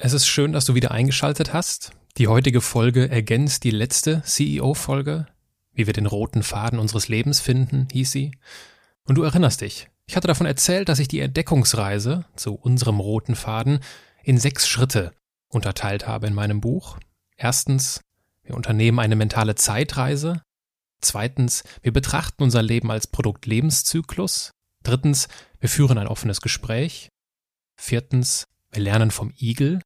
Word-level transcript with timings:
Es 0.00 0.12
ist 0.12 0.28
schön, 0.28 0.52
dass 0.52 0.64
du 0.64 0.76
wieder 0.76 0.92
eingeschaltet 0.92 1.52
hast. 1.52 1.90
Die 2.18 2.28
heutige 2.28 2.60
Folge 2.60 3.10
ergänzt 3.10 3.64
die 3.64 3.72
letzte 3.72 4.22
CEO-Folge. 4.22 5.26
Wie 5.72 5.86
wir 5.86 5.92
den 5.92 6.06
roten 6.06 6.44
Faden 6.44 6.78
unseres 6.78 7.08
Lebens 7.08 7.40
finden, 7.40 7.88
hieß 7.90 8.12
sie. 8.12 8.30
Und 9.02 9.16
du 9.16 9.24
erinnerst 9.24 9.60
dich. 9.60 9.88
Ich 10.06 10.14
hatte 10.14 10.28
davon 10.28 10.46
erzählt, 10.46 10.88
dass 10.88 11.00
ich 11.00 11.08
die 11.08 11.18
Entdeckungsreise 11.18 12.24
zu 12.36 12.54
unserem 12.54 13.00
roten 13.00 13.34
Faden 13.34 13.80
in 14.22 14.38
sechs 14.38 14.68
Schritte 14.68 15.14
unterteilt 15.48 16.06
habe 16.06 16.28
in 16.28 16.34
meinem 16.34 16.60
Buch. 16.60 16.98
Erstens, 17.36 18.00
wir 18.44 18.54
unternehmen 18.54 19.00
eine 19.00 19.16
mentale 19.16 19.56
Zeitreise. 19.56 20.42
Zweitens, 21.00 21.64
wir 21.82 21.92
betrachten 21.92 22.44
unser 22.44 22.62
Leben 22.62 22.92
als 22.92 23.08
Produkt-Lebenszyklus. 23.08 24.52
Drittens, 24.84 25.26
wir 25.58 25.68
führen 25.68 25.98
ein 25.98 26.06
offenes 26.06 26.40
Gespräch. 26.40 27.08
Viertens, 27.76 28.44
wir 28.70 28.82
lernen 28.82 29.10
vom 29.10 29.32
Igel. 29.36 29.80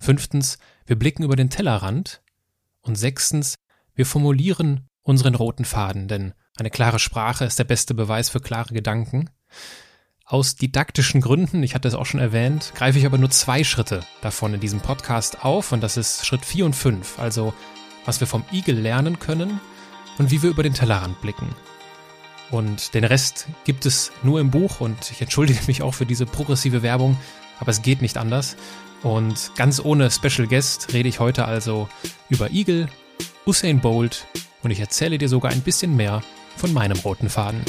Fünftens, 0.00 0.58
wir 0.86 0.98
blicken 0.98 1.22
über 1.22 1.36
den 1.36 1.50
Tellerrand. 1.50 2.22
Und 2.80 2.96
sechstens, 2.96 3.56
wir 3.94 4.06
formulieren 4.06 4.88
unseren 5.02 5.34
roten 5.34 5.64
Faden, 5.64 6.08
denn 6.08 6.32
eine 6.56 6.70
klare 6.70 6.98
Sprache 6.98 7.44
ist 7.44 7.58
der 7.58 7.64
beste 7.64 7.94
Beweis 7.94 8.30
für 8.30 8.40
klare 8.40 8.74
Gedanken. 8.74 9.30
Aus 10.24 10.56
didaktischen 10.56 11.20
Gründen, 11.20 11.62
ich 11.62 11.74
hatte 11.74 11.88
es 11.88 11.94
auch 11.94 12.04
schon 12.04 12.20
erwähnt, 12.20 12.72
greife 12.74 12.98
ich 12.98 13.06
aber 13.06 13.16
nur 13.16 13.30
zwei 13.30 13.64
Schritte 13.64 14.00
davon 14.20 14.54
in 14.54 14.60
diesem 14.60 14.80
Podcast 14.80 15.44
auf 15.44 15.72
und 15.72 15.82
das 15.82 15.96
ist 15.96 16.26
Schritt 16.26 16.44
4 16.44 16.66
und 16.66 16.76
5, 16.76 17.18
also 17.18 17.54
was 18.04 18.20
wir 18.20 18.26
vom 18.26 18.44
Igel 18.52 18.78
lernen 18.78 19.18
können 19.18 19.60
und 20.18 20.30
wie 20.30 20.42
wir 20.42 20.50
über 20.50 20.62
den 20.62 20.74
Tellerrand 20.74 21.20
blicken. 21.22 21.54
Und 22.50 22.94
den 22.94 23.04
Rest 23.04 23.46
gibt 23.64 23.86
es 23.86 24.12
nur 24.22 24.40
im 24.40 24.50
Buch 24.50 24.80
und 24.80 25.10
ich 25.10 25.22
entschuldige 25.22 25.60
mich 25.66 25.82
auch 25.82 25.94
für 25.94 26.06
diese 26.06 26.26
progressive 26.26 26.82
Werbung, 26.82 27.16
aber 27.60 27.70
es 27.70 27.82
geht 27.82 28.02
nicht 28.02 28.18
anders. 28.18 28.56
Und 29.02 29.52
ganz 29.56 29.80
ohne 29.84 30.10
Special 30.10 30.48
Guest 30.48 30.92
rede 30.92 31.08
ich 31.08 31.20
heute 31.20 31.44
also 31.44 31.88
über 32.28 32.50
Eagle, 32.50 32.88
Usain 33.46 33.80
Bolt 33.80 34.26
und 34.62 34.70
ich 34.70 34.80
erzähle 34.80 35.18
dir 35.18 35.28
sogar 35.28 35.52
ein 35.52 35.60
bisschen 35.60 35.96
mehr 35.96 36.20
von 36.56 36.72
meinem 36.72 36.98
roten 36.98 37.28
Faden. 37.28 37.62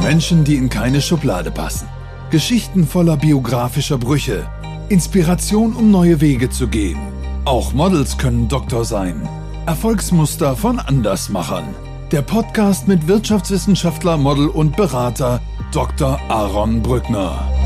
Menschen, 0.00 0.44
die 0.44 0.56
in 0.56 0.70
keine 0.70 1.02
Schublade 1.02 1.50
passen. 1.50 1.88
Geschichten 2.30 2.86
voller 2.86 3.16
biografischer 3.16 3.98
Brüche. 3.98 4.48
Inspiration, 4.88 5.74
um 5.74 5.90
neue 5.90 6.20
Wege 6.20 6.48
zu 6.48 6.68
gehen. 6.68 6.98
Auch 7.44 7.74
Models 7.74 8.16
können 8.16 8.48
Doktor 8.48 8.84
sein. 8.84 9.28
Erfolgsmuster 9.66 10.56
von 10.56 10.78
Andersmachern. 10.78 11.74
Der 12.10 12.22
Podcast 12.22 12.88
mit 12.88 13.06
Wirtschaftswissenschaftler, 13.06 14.16
Model 14.16 14.48
und 14.48 14.76
Berater 14.76 15.42
Dr. 15.72 16.18
Aaron 16.30 16.82
Brückner. 16.82 17.57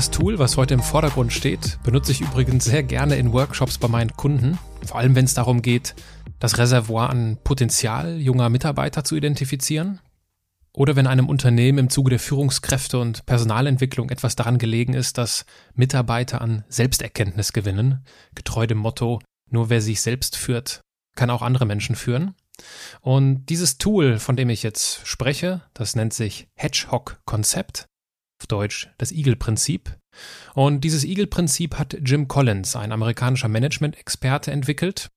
Das 0.00 0.10
Tool, 0.10 0.38
was 0.38 0.56
heute 0.56 0.72
im 0.72 0.82
Vordergrund 0.82 1.30
steht, 1.30 1.78
benutze 1.82 2.12
ich 2.12 2.22
übrigens 2.22 2.64
sehr 2.64 2.82
gerne 2.82 3.16
in 3.16 3.34
Workshops 3.34 3.76
bei 3.76 3.86
meinen 3.86 4.16
Kunden, 4.16 4.58
vor 4.86 4.96
allem 4.96 5.14
wenn 5.14 5.26
es 5.26 5.34
darum 5.34 5.60
geht, 5.60 5.94
das 6.38 6.56
Reservoir 6.56 7.10
an 7.10 7.36
Potenzial 7.44 8.16
junger 8.18 8.48
Mitarbeiter 8.48 9.04
zu 9.04 9.14
identifizieren. 9.14 10.00
Oder 10.72 10.96
wenn 10.96 11.06
einem 11.06 11.28
Unternehmen 11.28 11.76
im 11.76 11.90
Zuge 11.90 12.08
der 12.08 12.18
Führungskräfte 12.18 12.98
und 12.98 13.26
Personalentwicklung 13.26 14.08
etwas 14.08 14.36
daran 14.36 14.56
gelegen 14.56 14.94
ist, 14.94 15.18
dass 15.18 15.44
Mitarbeiter 15.74 16.40
an 16.40 16.64
Selbsterkenntnis 16.70 17.52
gewinnen, 17.52 18.02
getreu 18.34 18.66
dem 18.66 18.78
Motto, 18.78 19.20
nur 19.50 19.68
wer 19.68 19.82
sich 19.82 20.00
selbst 20.00 20.34
führt, 20.34 20.80
kann 21.14 21.28
auch 21.28 21.42
andere 21.42 21.66
Menschen 21.66 21.94
führen. 21.94 22.34
Und 23.02 23.44
dieses 23.50 23.76
Tool, 23.76 24.18
von 24.18 24.34
dem 24.34 24.48
ich 24.48 24.62
jetzt 24.62 25.06
spreche, 25.06 25.60
das 25.74 25.94
nennt 25.94 26.14
sich 26.14 26.48
Hedgehog-Konzept, 26.54 27.84
auf 28.40 28.46
Deutsch 28.46 28.88
das 28.98 29.12
Eagle-Prinzip. 29.12 29.96
Und 30.54 30.82
dieses 30.82 31.04
Eagle-Prinzip 31.04 31.78
hat 31.78 31.96
Jim 32.02 32.26
Collins, 32.26 32.74
ein 32.74 32.92
amerikanischer 32.92 33.48
Management-Experte, 33.48 34.50
entwickelt. 34.50 35.10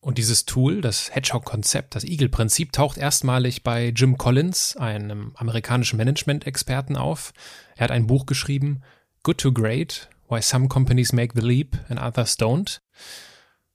Und 0.00 0.18
dieses 0.18 0.46
Tool, 0.46 0.80
das 0.80 1.14
Hedgehog-Konzept, 1.14 1.94
das 1.94 2.04
Eagle-Prinzip, 2.04 2.72
taucht 2.72 2.98
erstmalig 2.98 3.62
bei 3.62 3.88
Jim 3.88 4.16
Collins, 4.18 4.76
einem 4.76 5.32
amerikanischen 5.36 5.98
Management-Experten, 5.98 6.96
auf. 6.96 7.32
Er 7.76 7.84
hat 7.84 7.90
ein 7.90 8.06
Buch 8.06 8.26
geschrieben, 8.26 8.82
Good 9.22 9.38
to 9.38 9.52
Great, 9.52 10.08
Why 10.28 10.40
Some 10.42 10.68
Companies 10.68 11.12
Make 11.12 11.38
the 11.38 11.46
Leap 11.46 11.78
and 11.88 12.00
Others 12.00 12.38
Don't. 12.38 12.80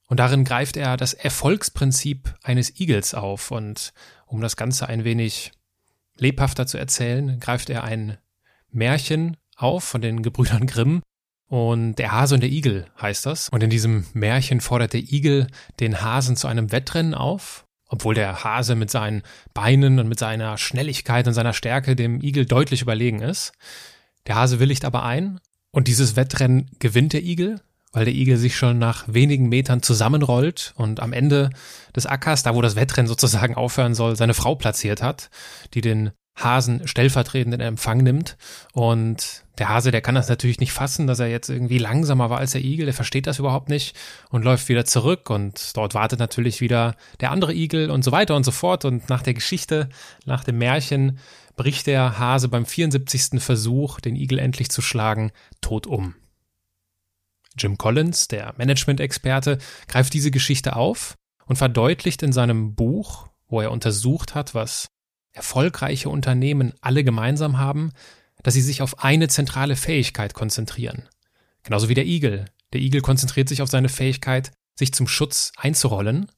Und 0.07 0.19
darin 0.19 0.44
greift 0.44 0.78
er 0.78 0.97
das 0.97 1.13
Erfolgsprinzip 1.13 2.34
eines 2.44 2.79
Igels 2.79 3.13
auf. 3.13 3.51
Und 3.51 3.94
um 4.25 4.41
das 4.41 4.56
Ganze 4.56 4.88
ein 4.88 5.03
wenig 5.03 5.51
lebhafter 6.18 6.66
zu 6.66 6.78
erzählen, 6.78 7.40
greift 7.40 7.69
er 7.69 7.84
ein 7.84 8.18
Märchen 8.75 9.38
auf 9.56 9.84
von 9.84 10.02
den 10.02 10.22
Gebrüdern 10.22 10.68
Grimm. 10.68 11.02
Und 11.47 11.96
der 11.96 12.12
Hase 12.12 12.36
und 12.36 12.41
der 12.41 12.50
Igel 12.50 12.88
heißt 13.00 13.25
das. 13.25 13.50
Und 13.50 13.62
in 13.62 13.69
diesem 13.69 14.06
Märchen 14.13 14.62
fordert 14.62 14.94
der 14.94 15.02
Igel 15.02 15.47
den 15.80 16.02
Hasen 16.02 16.36
zu 16.36 16.47
einem 16.47 16.72
Wettrennen 16.72 17.13
auf, 17.13 17.66
obwohl 17.88 18.16
der 18.16 18.44
Hase 18.44 18.75
mit 18.75 18.90
seinen 18.90 19.22
Beinen 19.53 20.00
und 20.00 20.08
mit 20.08 20.18
seiner 20.18 20.58
Schnelligkeit 20.58 21.28
und 21.28 21.34
seiner 21.34 21.53
Stärke 21.53 21.96
dem 21.96 22.19
Igel 22.22 22.46
deutlich 22.46 22.81
überlegen 22.81 23.22
ist. 23.22 23.53
Der 24.25 24.36
Hase 24.36 24.59
willigt 24.59 24.86
aber 24.86 25.03
ein 25.03 25.40
und 25.72 25.88
dieses 25.88 26.16
Wettrennen 26.16 26.72
gewinnt 26.80 27.13
der 27.13 27.24
Igel 27.24 27.62
weil 27.96 28.06
der 28.06 28.13
Igel 28.13 28.36
sich 28.36 28.57
schon 28.57 28.78
nach 28.78 29.06
wenigen 29.07 29.47
Metern 29.47 29.81
zusammenrollt 29.81 30.74
und 30.75 31.00
am 31.00 31.13
Ende 31.13 31.50
des 31.96 32.06
Ackers, 32.06 32.44
da 32.44 32.53
wo 32.53 32.62
das 32.62 32.75
Wettrennen 32.75 33.07
sozusagen 33.07 33.56
aufhören 33.56 33.96
soll, 33.96 34.18
seine 34.18 34.34
Frau 34.34 34.56
platziert 34.56 35.02
hat, 35.02 35.30
die 35.74 35.80
den 35.80 36.12
Hasen 36.35 36.88
stellvertretend 36.88 37.53
in 37.53 37.62
Empfang 37.62 38.00
nimmt. 38.00 38.38
Und 38.73 39.44
der 39.57 39.69
Hase, 39.69 39.91
der 39.91 40.01
kann 40.01 40.16
das 40.16 40.28
natürlich 40.28 40.59
nicht 40.59 40.73
fassen, 40.73 41.07
dass 41.07 41.19
er 41.19 41.28
jetzt 41.28 41.50
irgendwie 41.50 41.78
langsamer 41.78 42.29
war 42.29 42.40
als 42.40 42.51
der 42.51 42.63
Igel. 42.63 42.85
Der 42.85 42.94
versteht 42.94 43.25
das 43.25 43.40
überhaupt 43.40 43.69
nicht 43.69 43.96
und 44.29 44.44
läuft 44.44 44.68
wieder 44.68 44.85
zurück. 44.85 45.29
Und 45.29 45.75
dort 45.78 45.94
wartet 45.94 46.19
natürlich 46.19 46.59
wieder 46.59 46.95
der 47.22 47.31
andere 47.31 47.53
Igel 47.53 47.90
und 47.90 48.03
so 48.03 48.12
weiter 48.12 48.35
und 48.35 48.44
so 48.44 48.51
fort. 48.51 48.84
Und 48.84 49.09
nach 49.09 49.22
der 49.22 49.34
Geschichte, 49.34 49.90
nach 50.25 50.44
dem 50.44 50.57
Märchen, 50.57 51.19
bricht 51.56 51.88
der 51.88 52.19
Hase 52.19 52.50
beim 52.50 52.66
74. 52.66 53.41
Versuch, 53.41 54.01
den 54.01 54.16
Igel 54.16 54.40
endlich 54.40 54.69
zu 54.69 54.81
schlagen, 54.81 55.31
tot 55.62 55.88
um. 55.88 56.16
Jim 57.57 57.78
Collins, 57.78 58.28
der 58.28 58.53
Management-Experte, 58.57 59.59
greift 59.88 60.13
diese 60.13 60.31
Geschichte 60.31 60.75
auf 60.75 61.16
und 61.45 61.56
verdeutlicht 61.56 62.22
in 62.24 62.34
seinem 62.34 62.75
Buch, 62.75 63.29
wo 63.47 63.62
er 63.62 63.72
untersucht 63.72 64.35
hat, 64.35 64.53
was 64.53 64.90
erfolgreiche 65.35 66.09
Unternehmen 66.09 66.73
alle 66.81 67.03
gemeinsam 67.03 67.57
haben, 67.57 67.91
dass 68.44 68.53
sie 68.53 68.62
sich 68.62 68.81
auf 68.81 69.03
eine 69.03 69.28
zentrale 69.28 69.75
Fähigkeit 69.75 70.34
konzentrieren. 70.34 71.07
Genauso 71.63 71.90
wie 71.90 71.94
der 71.94 72.06
Igel. 72.06 72.46
Der 72.73 72.81
Igel 72.81 73.01
konzentriert 73.01 73.50
sich 73.50 73.62
auf 73.62 73.69
seine 73.69 73.90
Fähigkeit, 73.90 74.51
sich 74.75 74.94
zum 74.94 75.07
Schutz 75.07 75.51
einzurollen. 75.57 76.31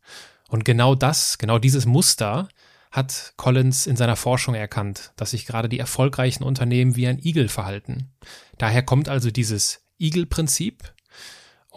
Und 0.49 0.65
genau 0.65 0.95
das, 0.95 1.37
genau 1.37 1.59
dieses 1.59 1.85
Muster 1.85 2.47
hat 2.91 3.33
Collins 3.37 3.87
in 3.87 3.97
seiner 3.97 4.15
Forschung 4.15 4.55
erkannt, 4.55 5.11
dass 5.17 5.31
sich 5.31 5.45
gerade 5.45 5.69
die 5.69 5.79
erfolgreichen 5.79 6.43
Unternehmen 6.43 6.95
wie 6.95 7.07
ein 7.07 7.19
Igel 7.19 7.49
verhalten. 7.49 8.11
Daher 8.57 8.83
kommt 8.83 9.09
also 9.09 9.31
dieses 9.31 9.81
Igel-Prinzip, 9.99 10.93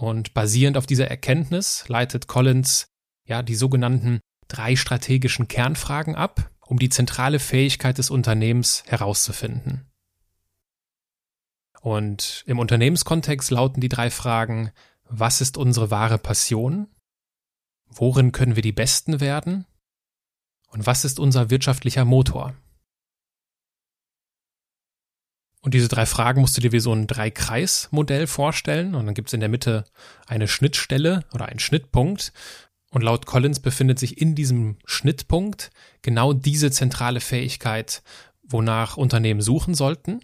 und 0.01 0.33
basierend 0.33 0.79
auf 0.79 0.87
dieser 0.87 1.09
Erkenntnis 1.09 1.85
leitet 1.89 2.27
Collins 2.27 2.87
ja 3.27 3.43
die 3.43 3.55
sogenannten 3.55 4.21
drei 4.49 4.75
strategischen 4.75 5.47
Kernfragen 5.47 6.15
ab, 6.15 6.51
um 6.71 6.79
die 6.79 6.89
zentrale 6.89 7.41
Fähigkeit 7.41 7.99
des 7.99 8.11
Unternehmens 8.11 8.85
herauszufinden. 8.87 9.91
Und 11.81 12.45
im 12.47 12.61
Unternehmenskontext 12.61 13.51
lauten 13.51 13.81
die 13.81 13.89
drei 13.89 14.09
Fragen, 14.09 14.71
was 15.03 15.41
ist 15.41 15.57
unsere 15.57 15.91
wahre 15.91 16.19
Passion? 16.19 16.87
Worin 17.87 18.31
können 18.31 18.55
wir 18.55 18.63
die 18.63 18.71
Besten 18.71 19.19
werden? 19.19 19.67
Und 20.69 20.87
was 20.87 21.05
ist 21.05 21.19
unser 21.19 21.51
wirtschaftlicher 21.51 22.05
Motor? 22.05 22.55
Und 25.63 25.75
diese 25.75 25.89
drei 25.89 26.07
Fragen 26.07 26.41
musst 26.41 26.57
du 26.57 26.61
dir 26.61 26.71
wie 26.71 26.79
so 26.79 26.93
ein 26.93 27.09
Drei-Kreis-Modell 27.09 28.29
vorstellen. 28.29 28.95
Und 28.95 29.07
dann 29.07 29.15
gibt 29.15 29.31
es 29.31 29.35
in 29.35 29.41
der 29.41 29.49
Mitte 29.49 29.87
eine 30.29 30.47
Schnittstelle 30.47 31.25
oder 31.33 31.47
einen 31.47 31.59
Schnittpunkt. 31.59 32.33
Und 32.93 33.03
laut 33.03 33.27
Collins 33.27 33.59
befindet 33.59 33.99
sich 33.99 34.21
in 34.21 34.37
diesem 34.37 34.79
Schnittpunkt 34.85 35.73
genau 36.03 36.33
diese 36.33 36.71
zentrale 36.71 37.21
Fähigkeit, 37.21 38.03
wonach 38.43 38.97
Unternehmen 38.97 39.41
suchen 39.41 39.75
sollten. 39.75 40.21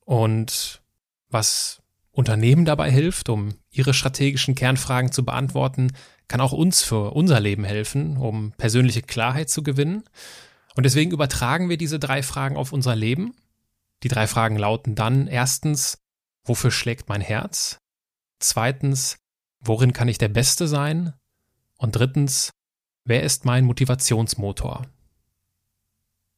Und 0.00 0.82
was 1.28 1.80
Unternehmen 2.10 2.64
dabei 2.64 2.90
hilft, 2.90 3.28
um 3.28 3.54
ihre 3.70 3.94
strategischen 3.94 4.54
Kernfragen 4.54 5.12
zu 5.12 5.24
beantworten, 5.24 5.92
kann 6.28 6.40
auch 6.40 6.52
uns 6.52 6.82
für 6.82 7.12
unser 7.12 7.40
Leben 7.40 7.64
helfen, 7.64 8.16
um 8.16 8.52
persönliche 8.52 9.02
Klarheit 9.02 9.50
zu 9.50 9.62
gewinnen. 9.62 10.04
Und 10.74 10.84
deswegen 10.84 11.10
übertragen 11.10 11.68
wir 11.68 11.76
diese 11.76 11.98
drei 11.98 12.22
Fragen 12.22 12.56
auf 12.56 12.72
unser 12.72 12.96
Leben 12.96 13.34
die 14.02 14.08
drei 14.08 14.26
Fragen 14.26 14.56
lauten 14.56 14.94
dann 14.94 15.26
erstens, 15.26 15.98
wofür 16.44 16.70
schlägt 16.70 17.08
mein 17.08 17.20
Herz? 17.20 17.78
Zweitens, 18.40 19.18
worin 19.60 19.92
kann 19.92 20.08
ich 20.08 20.18
der 20.18 20.28
Beste 20.28 20.66
sein? 20.66 21.14
Und 21.78 21.96
drittens, 21.96 22.50
wer 23.04 23.22
ist 23.22 23.44
mein 23.44 23.64
Motivationsmotor? 23.64 24.86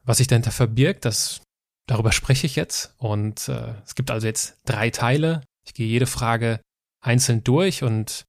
Was 0.05 0.19
sich 0.19 0.27
dahinter 0.27 0.51
verbirgt, 0.51 1.05
das 1.05 1.43
darüber 1.87 2.13
spreche 2.13 2.47
ich 2.47 2.57
jetzt. 2.57 2.95
Und 2.99 3.49
äh, 3.49 3.75
es 3.85 3.95
gibt 3.95 4.11
also 4.11 4.27
jetzt 4.27 4.59
drei 4.65 4.91
Teile. 4.91 5.43
Ich 5.65 5.75
gehe 5.75 5.87
jede 5.87 6.07
Frage 6.07 6.61
einzeln 7.01 7.45
durch 7.45 7.83
und 7.83 8.25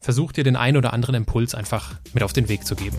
versuche 0.00 0.34
dir 0.34 0.44
den 0.44 0.56
einen 0.56 0.76
oder 0.76 0.92
anderen 0.92 1.14
Impuls 1.14 1.54
einfach 1.54 1.94
mit 2.12 2.22
auf 2.22 2.32
den 2.32 2.48
Weg 2.48 2.66
zu 2.66 2.76
geben. 2.76 2.98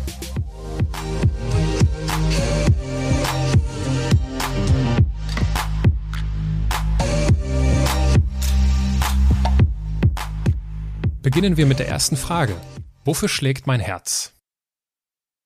Beginnen 11.22 11.58
wir 11.58 11.66
mit 11.66 11.80
der 11.80 11.90
ersten 11.90 12.16
Frage. 12.16 12.56
Wofür 13.04 13.28
schlägt 13.28 13.68
mein 13.68 13.82
Herz? 13.82 14.37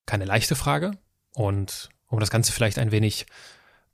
Keine 0.06 0.26
leichte 0.26 0.56
Frage. 0.56 0.92
Und 1.34 1.90
um 2.08 2.20
das 2.20 2.30
Ganze 2.30 2.52
vielleicht 2.52 2.78
ein 2.80 2.92
wenig 2.92 3.26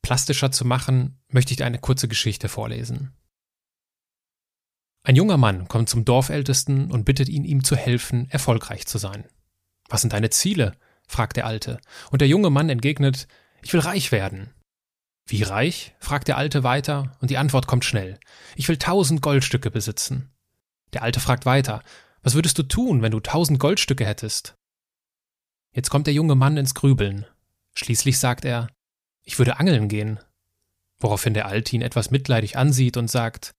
plastischer 0.01 0.51
zu 0.51 0.65
machen, 0.65 1.19
möchte 1.30 1.51
ich 1.51 1.57
dir 1.57 1.65
eine 1.65 1.80
kurze 1.80 2.07
Geschichte 2.07 2.50
vorlesen. 2.50 3.13
Ein 5.04 5.15
junger 5.15 5.38
Mann 5.38 5.68
kommt 5.68 5.89
zum 5.89 6.04
Dorfältesten 6.04 6.92
und 6.92 7.06
bittet 7.06 7.30
ihn, 7.30 7.45
ihm 7.45 7.63
zu 7.63 7.75
helfen, 7.75 8.30
erfolgreich 8.30 8.86
zu 8.88 8.98
sein. 8.98 9.25
Was 9.89 10.01
sind 10.01 10.13
deine 10.13 10.30
Ziele? 10.30 10.74
fragt 11.07 11.38
der 11.38 11.45
Alte. 11.45 11.80
Und 12.12 12.19
der 12.19 12.27
junge 12.27 12.50
Mann 12.50 12.69
entgegnet, 12.69 13.27
ich 13.62 13.71
will 13.71 13.80
reich 13.80 14.12
werden. 14.12 14.54
Wie 15.25 15.44
reich? 15.44 15.95
fragt 16.00 16.27
der 16.27 16.38
Alte 16.38 16.63
weiter, 16.63 17.15
und 17.21 17.30
die 17.30 17.38
Antwort 17.38 17.68
kommt 17.68 17.86
schnell. 17.86 18.19
Ich 18.56 18.68
will 18.68 18.77
tausend 18.77 19.21
Goldstücke 19.21 19.71
besitzen. 19.71 20.31
Der 20.94 21.04
Alte 21.04 21.19
fragt 21.19 21.45
weiter, 21.45 21.83
was 22.21 22.33
würdest 22.33 22.57
du 22.57 22.63
tun, 22.63 23.01
wenn 23.01 23.12
du 23.12 23.19
tausend 23.19 23.59
Goldstücke 23.59 24.06
hättest? 24.06 24.56
Jetzt 25.72 25.90
kommt 25.90 26.08
der 26.08 26.14
junge 26.14 26.36
Mann 26.36 26.58
ins 26.58 26.74
Grübeln. 26.74 27.25
Schließlich 27.75 28.18
sagt 28.18 28.46
er, 28.46 28.68
ich 29.24 29.38
würde 29.38 29.60
angeln 29.60 29.88
gehen. 29.88 30.19
Woraufhin 31.00 31.34
der 31.34 31.48
Alte 31.48 31.75
ihn 31.75 31.81
etwas 31.81 32.10
mitleidig 32.10 32.58
ansieht 32.58 32.98
und 32.98 33.10
sagt, 33.10 33.52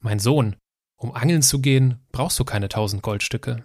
mein 0.00 0.18
Sohn, 0.18 0.56
um 0.96 1.14
angeln 1.14 1.42
zu 1.42 1.60
gehen, 1.60 1.98
brauchst 2.12 2.38
du 2.38 2.44
keine 2.44 2.68
tausend 2.68 3.02
Goldstücke. 3.02 3.64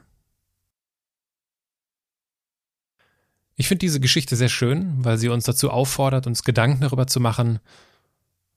Ich 3.58 3.68
finde 3.68 3.80
diese 3.80 4.00
Geschichte 4.00 4.36
sehr 4.36 4.50
schön, 4.50 5.04
weil 5.04 5.18
sie 5.18 5.30
uns 5.30 5.46
dazu 5.46 5.72
auffordert, 5.72 6.28
uns 6.28 6.44
Gedanken 6.44 6.82
darüber 6.82 7.08
zu 7.08 7.20
machen, 7.20 7.60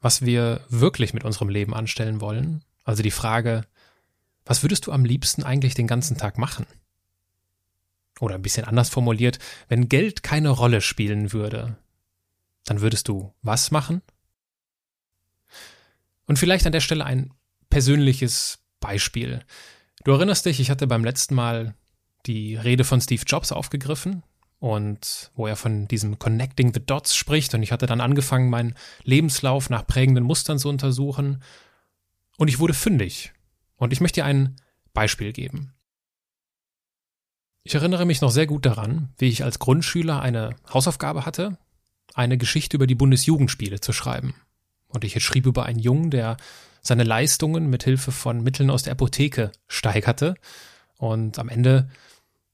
was 0.00 0.22
wir 0.22 0.60
wirklich 0.68 1.14
mit 1.14 1.24
unserem 1.24 1.48
Leben 1.48 1.74
anstellen 1.74 2.20
wollen. 2.20 2.64
Also 2.84 3.02
die 3.02 3.10
Frage, 3.10 3.62
was 4.44 4.62
würdest 4.62 4.86
du 4.86 4.92
am 4.92 5.04
liebsten 5.04 5.42
eigentlich 5.42 5.74
den 5.74 5.86
ganzen 5.86 6.16
Tag 6.16 6.38
machen? 6.38 6.66
Oder 8.20 8.34
ein 8.34 8.42
bisschen 8.42 8.64
anders 8.64 8.88
formuliert, 8.88 9.38
wenn 9.68 9.88
Geld 9.88 10.22
keine 10.22 10.50
Rolle 10.50 10.80
spielen 10.80 11.32
würde, 11.32 11.76
dann 12.64 12.80
würdest 12.80 13.08
du 13.08 13.32
was 13.42 13.70
machen? 13.70 14.02
Und 16.26 16.38
vielleicht 16.38 16.66
an 16.66 16.72
der 16.72 16.80
Stelle 16.80 17.04
ein 17.04 17.32
persönliches 17.70 18.58
Beispiel. 18.80 19.40
Du 20.04 20.12
erinnerst 20.12 20.46
dich, 20.46 20.60
ich 20.60 20.70
hatte 20.70 20.86
beim 20.86 21.04
letzten 21.04 21.34
Mal 21.34 21.74
die 22.26 22.56
Rede 22.56 22.84
von 22.84 23.00
Steve 23.00 23.22
Jobs 23.26 23.52
aufgegriffen 23.52 24.22
und 24.58 25.30
wo 25.34 25.46
er 25.46 25.56
von 25.56 25.88
diesem 25.88 26.18
Connecting 26.18 26.74
the 26.74 26.84
Dots 26.84 27.14
spricht 27.14 27.54
und 27.54 27.62
ich 27.62 27.72
hatte 27.72 27.86
dann 27.86 28.00
angefangen, 28.00 28.50
meinen 28.50 28.74
Lebenslauf 29.04 29.70
nach 29.70 29.86
prägenden 29.86 30.24
Mustern 30.24 30.58
zu 30.58 30.68
untersuchen 30.68 31.42
und 32.36 32.48
ich 32.48 32.58
wurde 32.58 32.74
fündig 32.74 33.32
und 33.76 33.92
ich 33.92 34.00
möchte 34.00 34.20
dir 34.20 34.24
ein 34.24 34.56
Beispiel 34.92 35.32
geben. 35.32 35.72
Ich 37.68 37.74
erinnere 37.74 38.06
mich 38.06 38.22
noch 38.22 38.30
sehr 38.30 38.46
gut 38.46 38.64
daran, 38.64 39.10
wie 39.18 39.28
ich 39.28 39.44
als 39.44 39.58
Grundschüler 39.58 40.22
eine 40.22 40.56
Hausaufgabe 40.72 41.26
hatte, 41.26 41.58
eine 42.14 42.38
Geschichte 42.38 42.78
über 42.78 42.86
die 42.86 42.94
Bundesjugendspiele 42.94 43.82
zu 43.82 43.92
schreiben. 43.92 44.34
Und 44.86 45.04
ich 45.04 45.22
schrieb 45.22 45.44
über 45.44 45.66
einen 45.66 45.78
Jungen, 45.78 46.10
der 46.10 46.38
seine 46.80 47.04
Leistungen 47.04 47.68
mit 47.68 47.84
Hilfe 47.84 48.10
von 48.10 48.42
Mitteln 48.42 48.70
aus 48.70 48.84
der 48.84 48.92
Apotheke 48.92 49.52
steigerte. 49.66 50.36
Und 50.96 51.38
am 51.38 51.50
Ende 51.50 51.90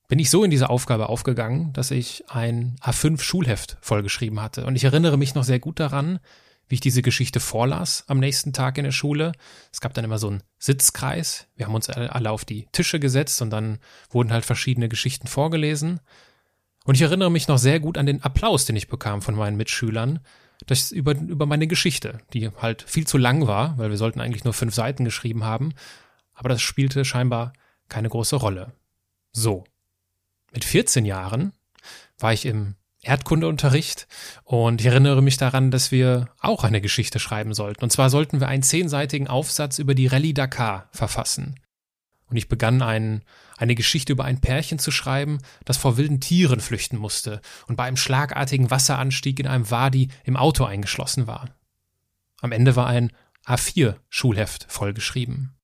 bin 0.09 0.19
ich 0.19 0.31
so 0.31 0.43
in 0.43 0.51
diese 0.51 0.69
Aufgabe 0.69 1.09
aufgegangen, 1.09 1.73
dass 1.75 1.93
ich 1.93 2.25
ein 2.29 2.75
A5 2.81 3.23
Schulheft 3.23 3.77
vollgeschrieben 3.83 4.43
hatte. 4.43 4.67
Und 4.67 4.75
ich 4.75 4.83
erinnere 4.83 5.17
mich 5.17 5.37
noch 5.37 5.45
sehr 5.45 5.61
gut 5.61 5.79
daran, 5.79 6.19
wie 6.69 6.77
ich 6.77 6.81
diese 6.81 7.03
Geschichte 7.03 7.41
vorlas 7.41 8.05
am 8.07 8.19
nächsten 8.19 8.53
Tag 8.53 8.79
in 8.79 8.85
der 8.85 8.93
Schule. 8.93 9.33
Es 9.73 9.81
gab 9.81 9.95
dann 9.95 10.05
immer 10.05 10.19
so 10.19 10.29
einen 10.29 10.43
Sitzkreis. 10.59 11.47
Wir 11.57 11.67
haben 11.67 11.75
uns 11.75 11.89
alle 11.91 12.31
auf 12.31 12.45
die 12.45 12.67
Tische 12.73 13.01
gesetzt 13.01 13.43
und 13.43 13.51
dann 13.51 13.79
wurden 14.11 14.33
halt 14.33 14.45
verschiedene 14.45 14.89
Geschichten 14.89 15.27
vorgelesen. 15.27 16.01
Und 16.85 16.97
ich 16.97 17.03
erinnere 17.03 17.31
mich 17.31 17.49
noch 17.49 17.59
sehr 17.59 17.81
gut 17.81 17.99
an 17.99 18.07
den 18.07 18.23
Applaus, 18.23 18.67
den 18.67 18.77
ich 18.77 18.89
bekam 18.89 19.23
von 19.23 19.35
meinen 19.35 19.57
Mitschülern, 19.57 20.21
das 20.67 20.91
über, 20.91 21.13
über 21.13 21.47
meine 21.47 21.67
Geschichte, 21.67 22.19
die 22.33 22.49
halt 22.51 22.83
viel 22.83 23.07
zu 23.07 23.19
lang 23.19 23.47
war, 23.47 23.77
weil 23.79 23.91
wir 23.91 23.97
sollten 23.97 24.21
eigentlich 24.21 24.45
nur 24.45 24.55
fünf 24.55 24.75
Seiten 24.75 25.05
geschrieben 25.05 25.45
haben. 25.45 25.73
Aber 26.35 26.49
das 26.49 26.63
spielte 26.63 27.05
scheinbar 27.05 27.53
keine 27.89 28.09
große 28.09 28.37
Rolle. 28.37 28.73
So. 29.33 29.65
Mit 30.53 30.65
14 30.65 31.05
Jahren 31.05 31.53
war 32.19 32.33
ich 32.33 32.47
im 32.47 32.77
Erdkundeunterricht 33.05 34.07
und 34.45 34.81
ich 34.81 34.87
erinnere 34.87 35.23
mich 35.23 35.37
daran, 35.37 35.71
dass 35.71 35.91
wir 35.91 36.29
auch 36.41 36.65
eine 36.65 36.81
Geschichte 36.81 37.19
schreiben 37.19 37.55
sollten. 37.55 37.85
Und 37.85 37.91
zwar 37.91 38.11
sollten 38.11 38.41
wir 38.41 38.49
einen 38.49 38.63
zehnseitigen 38.63 39.29
Aufsatz 39.29 39.79
über 39.79 39.95
die 39.95 40.07
Rallye 40.07 40.35
Dakar 40.35 40.89
verfassen. 40.93 41.61
Und 42.27 42.37
ich 42.37 42.49
begann 42.49 42.83
ein, 42.83 43.23
eine 43.59 43.75
Geschichte 43.75 44.13
über 44.13 44.25
ein 44.25 44.41
Pärchen 44.41 44.79
zu 44.79 44.91
schreiben, 44.91 45.39
das 45.65 45.77
vor 45.77 45.97
wilden 45.97 46.21
Tieren 46.21 46.61
flüchten 46.61 46.97
musste 46.97 47.41
und 47.67 47.77
bei 47.77 47.85
einem 47.85 47.97
schlagartigen 47.97 48.71
Wasseranstieg 48.71 49.39
in 49.39 49.47
einem 49.47 49.71
Wadi 49.71 50.09
im 50.25 50.37
Auto 50.37 50.65
eingeschlossen 50.65 51.27
war. 51.27 51.51
Am 52.41 52.53
Ende 52.53 52.77
war 52.77 52.87
ein 52.87 53.13
A4-Schulheft 53.47 54.67
vollgeschrieben. 54.69 55.55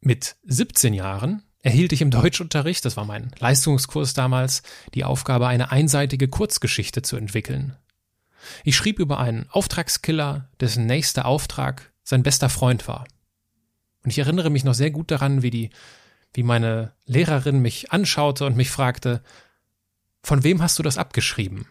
Mit 0.00 0.36
17 0.44 0.94
Jahren 0.94 1.42
erhielt 1.62 1.92
ich 1.92 2.02
im 2.02 2.10
Deutschunterricht, 2.10 2.84
das 2.84 2.96
war 2.96 3.04
mein 3.04 3.30
Leistungskurs 3.38 4.14
damals, 4.14 4.62
die 4.94 5.04
Aufgabe, 5.04 5.46
eine 5.46 5.70
einseitige 5.70 6.28
Kurzgeschichte 6.28 7.02
zu 7.02 7.16
entwickeln. 7.16 7.76
Ich 8.64 8.76
schrieb 8.76 8.98
über 8.98 9.18
einen 9.20 9.48
Auftragskiller, 9.50 10.48
dessen 10.60 10.86
nächster 10.86 11.24
Auftrag 11.26 11.92
sein 12.02 12.24
bester 12.24 12.48
Freund 12.48 12.88
war. 12.88 13.06
Und 14.04 14.10
ich 14.10 14.18
erinnere 14.18 14.50
mich 14.50 14.64
noch 14.64 14.74
sehr 14.74 14.90
gut 14.90 15.12
daran, 15.12 15.42
wie 15.42 15.50
die, 15.50 15.70
wie 16.34 16.42
meine 16.42 16.92
Lehrerin 17.06 17.60
mich 17.60 17.92
anschaute 17.92 18.44
und 18.44 18.56
mich 18.56 18.70
fragte, 18.70 19.22
von 20.24 20.42
wem 20.42 20.60
hast 20.62 20.78
du 20.78 20.82
das 20.82 20.98
abgeschrieben? 20.98 21.66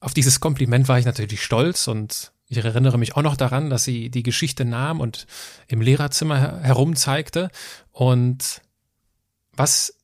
Auf 0.00 0.14
dieses 0.14 0.40
Kompliment 0.40 0.88
war 0.88 0.98
ich 0.98 1.06
natürlich 1.06 1.42
stolz 1.42 1.86
und 1.88 2.32
ich 2.52 2.62
erinnere 2.62 2.98
mich 2.98 3.16
auch 3.16 3.22
noch 3.22 3.36
daran, 3.36 3.70
dass 3.70 3.84
sie 3.84 4.10
die 4.10 4.22
Geschichte 4.22 4.66
nahm 4.66 5.00
und 5.00 5.26
im 5.68 5.80
Lehrerzimmer 5.80 6.60
herum 6.60 6.96
zeigte. 6.96 7.50
Und 7.92 8.60
was 9.54 9.96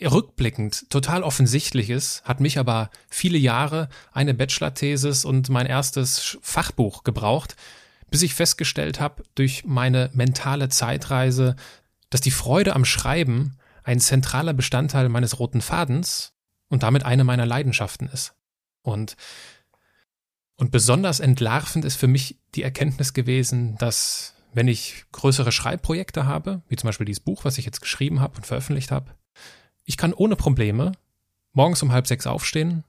rückblickend 0.00 0.88
total 0.90 1.24
offensichtlich 1.24 1.90
ist, 1.90 2.22
hat 2.22 2.38
mich 2.38 2.58
aber 2.58 2.90
viele 3.08 3.36
Jahre 3.36 3.88
eine 4.12 4.32
Bachelor-Thesis 4.32 5.24
und 5.24 5.48
mein 5.48 5.66
erstes 5.66 6.38
Fachbuch 6.40 7.02
gebraucht, 7.02 7.56
bis 8.10 8.22
ich 8.22 8.32
festgestellt 8.32 9.00
habe 9.00 9.24
durch 9.34 9.64
meine 9.64 10.10
mentale 10.12 10.68
Zeitreise, 10.68 11.56
dass 12.10 12.20
die 12.20 12.30
Freude 12.30 12.76
am 12.76 12.84
Schreiben 12.84 13.56
ein 13.82 13.98
zentraler 13.98 14.54
Bestandteil 14.54 15.08
meines 15.08 15.40
roten 15.40 15.60
Fadens 15.60 16.32
und 16.68 16.84
damit 16.84 17.04
eine 17.04 17.24
meiner 17.24 17.46
Leidenschaften 17.46 18.08
ist. 18.08 18.34
Und 18.82 19.16
und 20.58 20.72
besonders 20.72 21.20
entlarvend 21.20 21.84
ist 21.84 21.96
für 21.96 22.08
mich 22.08 22.36
die 22.54 22.64
Erkenntnis 22.64 23.14
gewesen, 23.14 23.76
dass 23.78 24.34
wenn 24.52 24.66
ich 24.66 25.04
größere 25.12 25.52
Schreibprojekte 25.52 26.26
habe, 26.26 26.62
wie 26.68 26.74
zum 26.74 26.88
Beispiel 26.88 27.06
dieses 27.06 27.20
Buch, 27.22 27.44
was 27.44 27.58
ich 27.58 27.64
jetzt 27.64 27.80
geschrieben 27.80 28.20
habe 28.20 28.36
und 28.36 28.46
veröffentlicht 28.46 28.90
habe, 28.90 29.14
ich 29.84 29.96
kann 29.96 30.12
ohne 30.12 30.34
Probleme 30.34 30.92
morgens 31.52 31.82
um 31.82 31.92
halb 31.92 32.08
sechs 32.08 32.26
aufstehen 32.26 32.82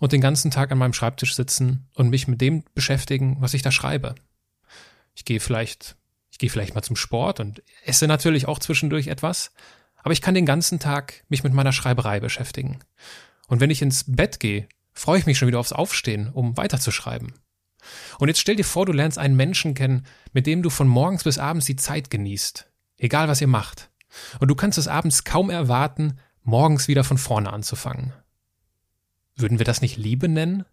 und 0.00 0.12
den 0.12 0.20
ganzen 0.20 0.52
Tag 0.52 0.70
an 0.70 0.78
meinem 0.78 0.92
Schreibtisch 0.92 1.34
sitzen 1.34 1.88
und 1.94 2.08
mich 2.08 2.28
mit 2.28 2.40
dem 2.40 2.62
beschäftigen, 2.74 3.36
was 3.40 3.52
ich 3.52 3.62
da 3.62 3.72
schreibe. 3.72 4.14
Ich 5.14 5.24
gehe 5.24 5.40
vielleicht, 5.40 5.96
ich 6.30 6.38
gehe 6.38 6.50
vielleicht 6.50 6.76
mal 6.76 6.82
zum 6.82 6.96
Sport 6.96 7.40
und 7.40 7.62
esse 7.84 8.06
natürlich 8.06 8.46
auch 8.46 8.60
zwischendurch 8.60 9.08
etwas, 9.08 9.52
aber 9.96 10.12
ich 10.12 10.22
kann 10.22 10.36
den 10.36 10.46
ganzen 10.46 10.78
Tag 10.78 11.24
mich 11.28 11.42
mit 11.42 11.52
meiner 11.52 11.72
Schreiberei 11.72 12.20
beschäftigen. 12.20 12.78
Und 13.48 13.60
wenn 13.60 13.70
ich 13.70 13.82
ins 13.82 14.04
Bett 14.06 14.38
gehe, 14.38 14.68
freue 14.98 15.20
ich 15.20 15.26
mich 15.26 15.38
schon 15.38 15.48
wieder 15.48 15.60
aufs 15.60 15.72
Aufstehen, 15.72 16.28
um 16.28 16.56
weiterzuschreiben. 16.56 17.32
Und 18.18 18.28
jetzt 18.28 18.40
stell 18.40 18.56
dir 18.56 18.64
vor, 18.64 18.84
du 18.84 18.92
lernst 18.92 19.16
einen 19.16 19.36
Menschen 19.36 19.74
kennen, 19.74 20.04
mit 20.32 20.46
dem 20.46 20.62
du 20.62 20.70
von 20.70 20.88
morgens 20.88 21.24
bis 21.24 21.38
abends 21.38 21.66
die 21.66 21.76
Zeit 21.76 22.10
genießt, 22.10 22.70
egal 22.96 23.28
was 23.28 23.40
ihr 23.40 23.46
macht. 23.46 23.90
Und 24.40 24.48
du 24.48 24.56
kannst 24.56 24.76
es 24.76 24.88
abends 24.88 25.24
kaum 25.24 25.50
erwarten, 25.50 26.18
morgens 26.42 26.88
wieder 26.88 27.04
von 27.04 27.16
vorne 27.16 27.52
anzufangen. 27.52 28.12
Würden 29.36 29.58
wir 29.58 29.64
das 29.64 29.82
nicht 29.82 29.96
Liebe 29.96 30.28
nennen? 30.28 30.64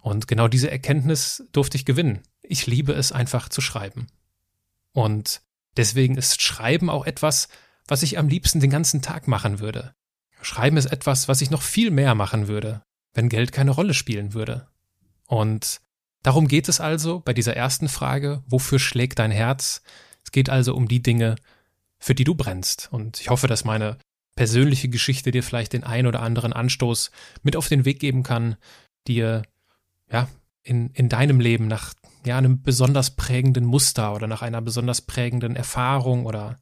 Und 0.00 0.28
genau 0.28 0.46
diese 0.46 0.70
Erkenntnis 0.70 1.44
durfte 1.52 1.76
ich 1.76 1.86
gewinnen. 1.86 2.20
Ich 2.42 2.66
liebe 2.66 2.92
es 2.92 3.10
einfach 3.10 3.48
zu 3.48 3.60
schreiben. 3.60 4.08
Und 4.92 5.40
deswegen 5.76 6.16
ist 6.16 6.42
Schreiben 6.42 6.90
auch 6.90 7.06
etwas, 7.06 7.48
was 7.86 8.02
ich 8.02 8.18
am 8.18 8.28
liebsten 8.28 8.60
den 8.60 8.70
ganzen 8.70 9.00
Tag 9.00 9.28
machen 9.28 9.60
würde. 9.60 9.94
Schreiben 10.42 10.76
ist 10.76 10.86
etwas, 10.86 11.28
was 11.28 11.40
ich 11.40 11.50
noch 11.50 11.62
viel 11.62 11.90
mehr 11.90 12.14
machen 12.14 12.48
würde, 12.48 12.82
wenn 13.14 13.28
Geld 13.28 13.52
keine 13.52 13.70
Rolle 13.70 13.94
spielen 13.94 14.34
würde. 14.34 14.68
Und 15.26 15.80
darum 16.22 16.48
geht 16.48 16.68
es 16.68 16.80
also 16.80 17.20
bei 17.20 17.32
dieser 17.32 17.56
ersten 17.56 17.88
Frage, 17.88 18.42
wofür 18.46 18.78
schlägt 18.78 19.18
dein 19.18 19.30
Herz? 19.30 19.82
Es 20.24 20.32
geht 20.32 20.50
also 20.50 20.74
um 20.74 20.88
die 20.88 21.02
Dinge, 21.02 21.36
für 21.98 22.14
die 22.14 22.24
du 22.24 22.34
brennst. 22.34 22.88
Und 22.92 23.20
ich 23.20 23.30
hoffe, 23.30 23.46
dass 23.46 23.64
meine 23.64 23.98
persönliche 24.36 24.88
Geschichte 24.88 25.30
dir 25.30 25.42
vielleicht 25.42 25.72
den 25.72 25.84
ein 25.84 26.06
oder 26.06 26.20
anderen 26.20 26.52
Anstoß 26.52 27.10
mit 27.42 27.56
auf 27.56 27.68
den 27.68 27.84
Weg 27.84 28.00
geben 28.00 28.22
kann, 28.22 28.56
dir 29.06 29.42
ja 30.10 30.28
in, 30.62 30.90
in 30.90 31.08
deinem 31.08 31.40
Leben 31.40 31.66
nach 31.66 31.94
ja, 32.24 32.38
einem 32.38 32.62
besonders 32.62 33.16
prägenden 33.16 33.64
Muster 33.64 34.14
oder 34.14 34.26
nach 34.26 34.42
einer 34.42 34.60
besonders 34.60 35.00
prägenden 35.00 35.56
Erfahrung 35.56 36.26
oder 36.26 36.58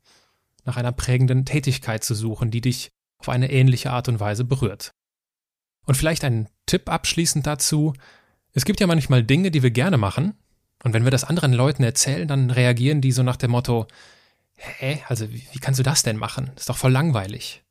nach 0.65 0.77
einer 0.77 0.93
prägenden 0.93 1.45
Tätigkeit 1.45 2.05
zu 2.05 2.15
suchen, 2.15 2.51
die 2.51 2.61
dich 2.61 2.91
auf 3.19 3.29
eine 3.29 3.51
ähnliche 3.51 3.91
Art 3.91 4.09
und 4.09 4.21
Weise 4.21 4.45
berührt. 4.45 4.93
Und 5.89 5.95
vielleicht 5.95 6.23
ein 6.23 6.51
Tipp 6.67 6.91
abschließend 6.91 7.47
dazu. 7.47 7.95
Es 8.53 8.67
gibt 8.67 8.79
ja 8.79 8.87
manchmal 8.87 9.25
Dinge, 9.25 9.51
die 9.51 9.63
wir 9.63 9.71
gerne 9.71 9.97
machen. 9.97 10.35
Und 10.85 10.93
wenn 10.93 11.05
wir 11.05 11.11
das 11.11 11.25
anderen 11.25 11.55
Leuten 11.55 11.83
erzählen, 11.83 12.29
dann 12.29 12.51
reagieren 12.51 13.01
die 13.01 13.11
so 13.11 13.23
nach 13.23 13.37
dem 13.37 13.53
Motto, 13.53 13.87
hä, 14.57 15.03
also 15.09 15.33
wie, 15.33 15.49
wie 15.51 15.59
kannst 15.59 15.81
du 15.81 15.83
das 15.83 16.03
denn 16.03 16.19
machen? 16.19 16.51
Das 16.53 16.65
ist 16.65 16.69
doch 16.69 16.77
voll 16.77 16.93
langweilig. 16.93 17.65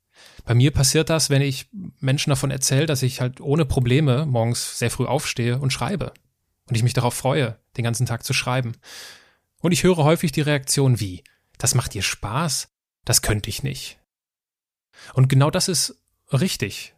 Bei 0.45 0.55
mir 0.55 0.71
passiert 0.71 1.12
das, 1.12 1.29
wenn 1.29 1.43
ich 1.43 1.67
Menschen 2.00 2.31
davon 2.31 2.50
erzähle, 2.50 2.88
dass 2.88 3.03
ich 3.03 3.21
halt 3.21 3.39
ohne 3.39 3.65
Probleme 3.65 4.25
morgens 4.25 4.79
sehr 4.79 4.89
früh 4.89 5.05
aufstehe 5.05 5.59
und 5.59 5.71
schreibe. 5.71 6.12
Und 6.65 6.75
ich 6.75 6.81
mich 6.81 6.93
darauf 6.93 7.13
freue, 7.13 7.59
den 7.77 7.83
ganzen 7.83 8.07
Tag 8.07 8.24
zu 8.24 8.33
schreiben. 8.33 8.77
Und 9.62 9.74
ich 9.74 9.83
höre 9.83 9.97
häufig 9.97 10.31
die 10.31 10.41
Reaktion 10.41 11.00
wie, 11.00 11.24
das 11.59 11.75
macht 11.75 11.93
dir 11.93 12.01
Spaß? 12.01 12.69
Das 13.05 13.21
könnte 13.21 13.51
ich 13.51 13.62
nicht. 13.62 14.00
Und 15.13 15.29
genau 15.29 15.51
das 15.51 15.67
ist 15.67 16.01
richtig. 16.33 16.95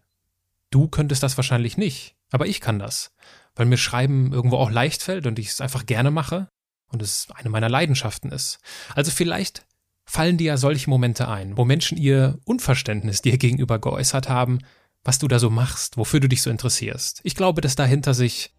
Du 0.72 0.88
könntest 0.88 1.24
das 1.24 1.38
wahrscheinlich 1.38 1.78
nicht, 1.78 2.16
aber 2.32 2.48
ich 2.48 2.62
kann 2.62 2.80
das, 2.80 3.12
weil 3.56 3.66
mir 3.66 3.78
Schreiben 3.78 4.32
irgendwo 4.32 4.58
auch 4.58 4.70
leicht 4.70 5.02
fällt 5.02 5.26
und 5.26 5.40
ich 5.40 5.50
es 5.50 5.62
einfach 5.62 5.86
gerne 5.86 6.12
mache 6.12 6.50
und 6.92 7.02
es 7.02 7.28
eine 7.34 7.50
meiner 7.50 7.70
Leidenschaften 7.70 8.32
ist. 8.32 8.60
Also 8.96 9.12
vielleicht 9.12 9.66
fallen 10.06 10.38
dir 10.38 10.48
ja 10.48 10.58
solche 10.58 10.90
Momente 10.90 11.28
ein, 11.28 11.58
wo 11.58 11.66
Menschen 11.66 11.98
ihr 11.98 12.40
Unverständnis 12.46 13.22
dir 13.22 13.38
gegenüber 13.38 13.80
geäußert 13.80 14.30
haben, 14.30 14.60
was 15.04 15.20
du 15.20 15.28
da 15.28 15.40
so 15.40 15.50
machst, 15.50 15.98
wofür 15.98 16.20
du 16.20 16.28
dich 16.28 16.42
so 16.42 16.50
interessierst. 16.50 17.22
Ich 17.24 17.36
glaube, 17.36 17.62
dass 17.62 17.76
dahinter 17.76 18.14
sich 18.14 18.54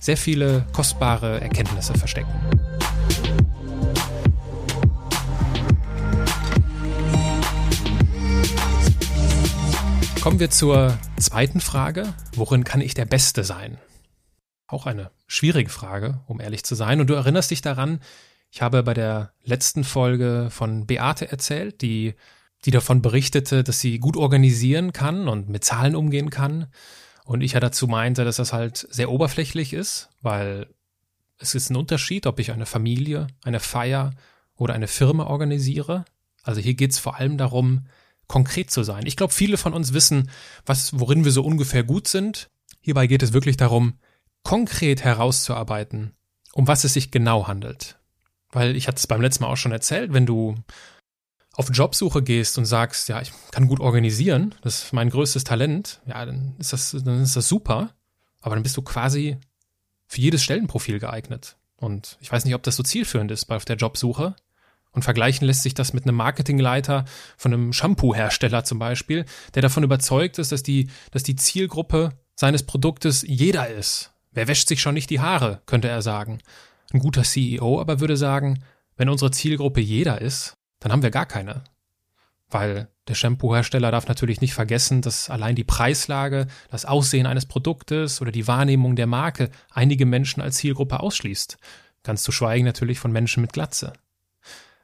sehr 0.00 0.16
viele 0.16 0.66
kostbare 0.72 1.40
Erkenntnisse 1.40 1.94
verstecken. 1.94 2.32
Kommen 10.22 10.38
wir 10.38 10.50
zur 10.50 10.96
zweiten 11.18 11.60
Frage. 11.60 12.14
Worin 12.36 12.62
kann 12.62 12.80
ich 12.80 12.94
der 12.94 13.06
Beste 13.06 13.42
sein? 13.42 13.78
Auch 14.68 14.86
eine 14.86 15.10
schwierige 15.26 15.68
Frage, 15.68 16.20
um 16.28 16.40
ehrlich 16.40 16.62
zu 16.62 16.76
sein. 16.76 17.00
Und 17.00 17.10
du 17.10 17.14
erinnerst 17.14 17.50
dich 17.50 17.60
daran, 17.60 17.98
ich 18.48 18.62
habe 18.62 18.84
bei 18.84 18.94
der 18.94 19.32
letzten 19.42 19.82
Folge 19.82 20.46
von 20.52 20.86
Beate 20.86 21.32
erzählt, 21.32 21.82
die, 21.82 22.14
die 22.64 22.70
davon 22.70 23.02
berichtete, 23.02 23.64
dass 23.64 23.80
sie 23.80 23.98
gut 23.98 24.16
organisieren 24.16 24.92
kann 24.92 25.26
und 25.26 25.48
mit 25.48 25.64
Zahlen 25.64 25.96
umgehen 25.96 26.30
kann. 26.30 26.68
Und 27.24 27.40
ich 27.40 27.54
ja 27.54 27.60
dazu 27.60 27.88
meinte, 27.88 28.24
dass 28.24 28.36
das 28.36 28.52
halt 28.52 28.86
sehr 28.90 29.10
oberflächlich 29.10 29.72
ist, 29.72 30.08
weil 30.20 30.68
es 31.36 31.56
ist 31.56 31.68
ein 31.68 31.76
Unterschied, 31.76 32.28
ob 32.28 32.38
ich 32.38 32.52
eine 32.52 32.66
Familie, 32.66 33.26
eine 33.42 33.58
Feier 33.58 34.12
oder 34.54 34.74
eine 34.74 34.86
Firma 34.86 35.26
organisiere. 35.26 36.04
Also 36.44 36.60
hier 36.60 36.74
geht 36.74 36.92
es 36.92 37.00
vor 37.00 37.16
allem 37.16 37.38
darum, 37.38 37.86
konkret 38.32 38.70
zu 38.70 38.82
sein. 38.82 39.04
Ich 39.04 39.16
glaube, 39.16 39.34
viele 39.34 39.58
von 39.58 39.74
uns 39.74 39.92
wissen, 39.92 40.30
was, 40.64 40.98
worin 40.98 41.22
wir 41.22 41.32
so 41.32 41.44
ungefähr 41.44 41.84
gut 41.84 42.08
sind. 42.08 42.48
Hierbei 42.80 43.06
geht 43.06 43.22
es 43.22 43.34
wirklich 43.34 43.58
darum, 43.58 43.98
konkret 44.42 45.04
herauszuarbeiten, 45.04 46.14
um 46.54 46.66
was 46.66 46.84
es 46.84 46.94
sich 46.94 47.10
genau 47.10 47.46
handelt. 47.46 47.98
Weil 48.50 48.74
ich 48.74 48.88
hatte 48.88 48.96
es 48.96 49.06
beim 49.06 49.20
letzten 49.20 49.44
Mal 49.44 49.50
auch 49.50 49.58
schon 49.58 49.70
erzählt, 49.70 50.14
wenn 50.14 50.24
du 50.24 50.54
auf 51.52 51.68
Jobsuche 51.70 52.22
gehst 52.22 52.56
und 52.56 52.64
sagst, 52.64 53.10
ja, 53.10 53.20
ich 53.20 53.32
kann 53.50 53.68
gut 53.68 53.80
organisieren, 53.80 54.54
das 54.62 54.84
ist 54.84 54.92
mein 54.94 55.10
größtes 55.10 55.44
Talent, 55.44 56.00
ja, 56.06 56.24
dann 56.24 56.56
ist 56.58 56.72
das, 56.72 56.96
dann 57.04 57.20
ist 57.20 57.36
das 57.36 57.48
super. 57.48 57.90
Aber 58.40 58.54
dann 58.54 58.62
bist 58.62 58.78
du 58.78 58.82
quasi 58.82 59.36
für 60.06 60.22
jedes 60.22 60.42
Stellenprofil 60.42 60.98
geeignet. 60.98 61.58
Und 61.76 62.16
ich 62.20 62.32
weiß 62.32 62.46
nicht, 62.46 62.54
ob 62.54 62.62
das 62.62 62.76
so 62.76 62.82
zielführend 62.82 63.30
ist 63.30 63.44
bei 63.44 63.58
der 63.58 63.76
Jobsuche. 63.76 64.34
Und 64.92 65.02
vergleichen 65.02 65.46
lässt 65.46 65.62
sich 65.62 65.74
das 65.74 65.92
mit 65.94 66.04
einem 66.04 66.16
Marketingleiter 66.16 67.06
von 67.36 67.52
einem 67.52 67.72
Shampoo-Hersteller 67.72 68.64
zum 68.64 68.78
Beispiel, 68.78 69.24
der 69.54 69.62
davon 69.62 69.84
überzeugt 69.84 70.38
ist, 70.38 70.52
dass 70.52 70.62
die, 70.62 70.88
dass 71.10 71.22
die 71.22 71.36
Zielgruppe 71.36 72.10
seines 72.34 72.62
Produktes 72.62 73.24
jeder 73.26 73.68
ist. 73.68 74.12
Wer 74.32 74.48
wäscht 74.48 74.68
sich 74.68 74.80
schon 74.80 74.94
nicht 74.94 75.10
die 75.10 75.20
Haare, 75.20 75.62
könnte 75.66 75.88
er 75.88 76.02
sagen. 76.02 76.38
Ein 76.92 77.00
guter 77.00 77.22
CEO 77.22 77.80
aber 77.80 78.00
würde 78.00 78.16
sagen, 78.16 78.62
wenn 78.96 79.08
unsere 79.08 79.30
Zielgruppe 79.30 79.80
jeder 79.80 80.20
ist, 80.20 80.56
dann 80.78 80.92
haben 80.92 81.02
wir 81.02 81.10
gar 81.10 81.26
keine. 81.26 81.64
Weil 82.50 82.88
der 83.08 83.14
Shampoo-Hersteller 83.14 83.90
darf 83.90 84.08
natürlich 84.08 84.40
nicht 84.40 84.54
vergessen, 84.54 85.00
dass 85.00 85.30
allein 85.30 85.56
die 85.56 85.64
Preislage, 85.64 86.46
das 86.70 86.84
Aussehen 86.84 87.26
eines 87.26 87.46
Produktes 87.46 88.20
oder 88.20 88.30
die 88.30 88.46
Wahrnehmung 88.46 88.94
der 88.94 89.06
Marke 89.06 89.50
einige 89.70 90.06
Menschen 90.06 90.42
als 90.42 90.56
Zielgruppe 90.56 91.00
ausschließt. 91.00 91.56
Ganz 92.02 92.22
zu 92.22 92.32
schweigen 92.32 92.64
natürlich 92.64 92.98
von 92.98 93.10
Menschen 93.10 93.40
mit 93.40 93.52
Glatze. 93.52 93.94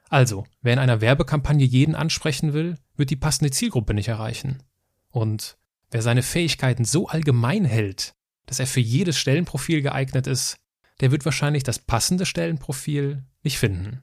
Also, 0.09 0.47
wer 0.63 0.73
in 0.73 0.79
einer 0.79 1.01
Werbekampagne 1.01 1.65
jeden 1.65 1.95
ansprechen 1.95 2.53
will, 2.53 2.77
wird 2.97 3.11
die 3.11 3.17
passende 3.17 3.51
Zielgruppe 3.51 3.95
nicht 3.95 4.09
erreichen. 4.09 4.63
Und 5.11 5.59
wer 5.91 6.03
seine 6.03 6.23
Fähigkeiten 6.23 6.85
so 6.85 7.09
allgemein 7.09 7.65
hält, 7.65 8.15
dass 8.47 8.59
er 8.59 8.67
für 8.67 8.81
jedes 8.81 9.19
Stellenprofil 9.19 9.83
geeignet 9.83 10.27
ist, 10.27 10.59
der 11.01 11.11
wird 11.11 11.25
wahrscheinlich 11.25 11.63
das 11.63 11.79
passende 11.79 12.27
Stellenprofil 12.27 13.25
nicht 13.43 13.59
finden. 13.59 14.03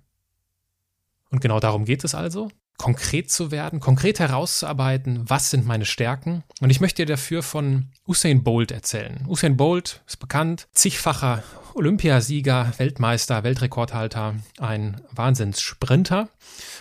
Und 1.31 1.41
genau 1.41 1.59
darum 1.59 1.85
geht 1.85 2.03
es 2.03 2.15
also, 2.15 2.49
konkret 2.77 3.31
zu 3.31 3.51
werden, 3.51 3.79
konkret 3.79 4.19
herauszuarbeiten, 4.19 5.29
was 5.29 5.49
sind 5.49 5.65
meine 5.65 5.85
Stärken. 5.85 6.43
Und 6.61 6.69
ich 6.69 6.81
möchte 6.81 7.05
dir 7.05 7.13
dafür 7.13 7.43
von 7.43 7.91
Usain 8.07 8.43
Bolt 8.43 8.71
erzählen. 8.71 9.25
Usain 9.27 9.57
Bolt 9.57 10.01
ist 10.07 10.17
bekannt, 10.17 10.67
zigfacher 10.73 11.43
Olympiasieger, 11.73 12.73
Weltmeister, 12.77 13.43
Weltrekordhalter, 13.43 14.35
ein 14.59 15.01
Wahnsinnssprinter. 15.11 16.29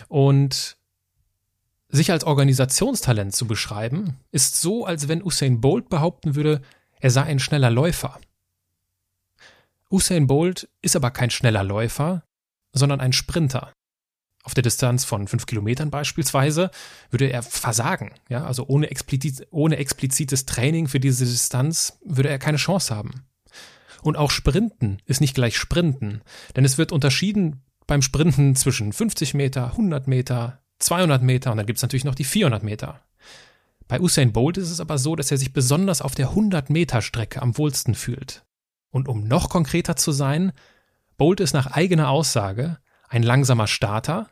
Und 0.07 0.77
sich 1.89 2.11
als 2.11 2.23
Organisationstalent 2.23 3.35
zu 3.35 3.47
beschreiben, 3.47 4.17
ist 4.31 4.59
so, 4.59 4.85
als 4.85 5.07
wenn 5.07 5.23
Usain 5.23 5.61
Bolt 5.61 5.89
behaupten 5.89 6.35
würde, 6.35 6.61
er 6.99 7.11
sei 7.11 7.23
ein 7.23 7.39
schneller 7.39 7.69
Läufer. 7.69 8.19
Usain 9.89 10.27
Bolt 10.27 10.67
ist 10.81 10.95
aber 10.95 11.11
kein 11.11 11.29
schneller 11.29 11.63
Läufer, 11.63 12.23
sondern 12.73 12.99
ein 12.99 13.13
Sprinter. 13.13 13.71
Auf 14.45 14.53
der 14.53 14.61
Distanz 14.61 15.05
von 15.05 15.27
fünf 15.27 15.47
Kilometern 15.47 15.89
beispielsweise 15.89 16.69
würde 17.09 17.31
er 17.31 17.41
versagen. 17.41 18.11
Ja, 18.29 18.45
also 18.45 18.67
ohne, 18.67 18.91
explizit, 18.91 19.47
ohne 19.49 19.77
explizites 19.77 20.45
Training 20.45 20.87
für 20.87 20.99
diese 20.99 21.25
Distanz 21.25 21.97
würde 22.05 22.29
er 22.29 22.37
keine 22.37 22.57
Chance 22.57 22.95
haben. 22.95 23.25
Und 24.03 24.17
auch 24.17 24.29
Sprinten 24.29 24.99
ist 25.05 25.19
nicht 25.19 25.33
gleich 25.33 25.57
Sprinten, 25.57 26.21
denn 26.55 26.63
es 26.63 26.77
wird 26.77 26.91
unterschieden 26.91 27.63
beim 27.87 28.03
Sprinten 28.03 28.55
zwischen 28.55 28.93
50 28.93 29.33
Meter, 29.33 29.71
100 29.71 30.07
Meter, 30.07 30.59
200 30.77 31.23
Meter 31.23 31.49
und 31.49 31.57
dann 31.57 31.65
gibt 31.65 31.77
es 31.77 31.83
natürlich 31.83 32.05
noch 32.05 32.13
die 32.13 32.23
400 32.23 32.61
Meter. 32.61 33.01
Bei 33.87 33.99
Usain 33.99 34.31
Bolt 34.31 34.57
ist 34.57 34.69
es 34.69 34.79
aber 34.79 34.99
so, 34.99 35.15
dass 35.15 35.31
er 35.31 35.37
sich 35.37 35.53
besonders 35.53 36.03
auf 36.03 36.13
der 36.13 36.29
100 36.29 36.69
Meter 36.69 37.01
Strecke 37.01 37.41
am 37.41 37.57
wohlsten 37.57 37.95
fühlt. 37.95 38.45
Und 38.91 39.07
um 39.07 39.27
noch 39.27 39.49
konkreter 39.49 39.95
zu 39.95 40.11
sein, 40.11 40.51
Bolt 41.17 41.39
ist 41.39 41.53
nach 41.53 41.71
eigener 41.71 42.09
Aussage 42.09 42.77
ein 43.09 43.23
langsamer 43.23 43.67
Starter, 43.67 44.29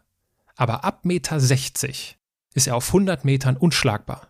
aber 0.55 0.83
ab 0.83 1.05
Meter 1.05 1.39
60 1.39 2.17
ist 2.53 2.67
er 2.67 2.75
auf 2.75 2.87
100 2.87 3.25
Metern 3.25 3.57
unschlagbar. 3.57 4.27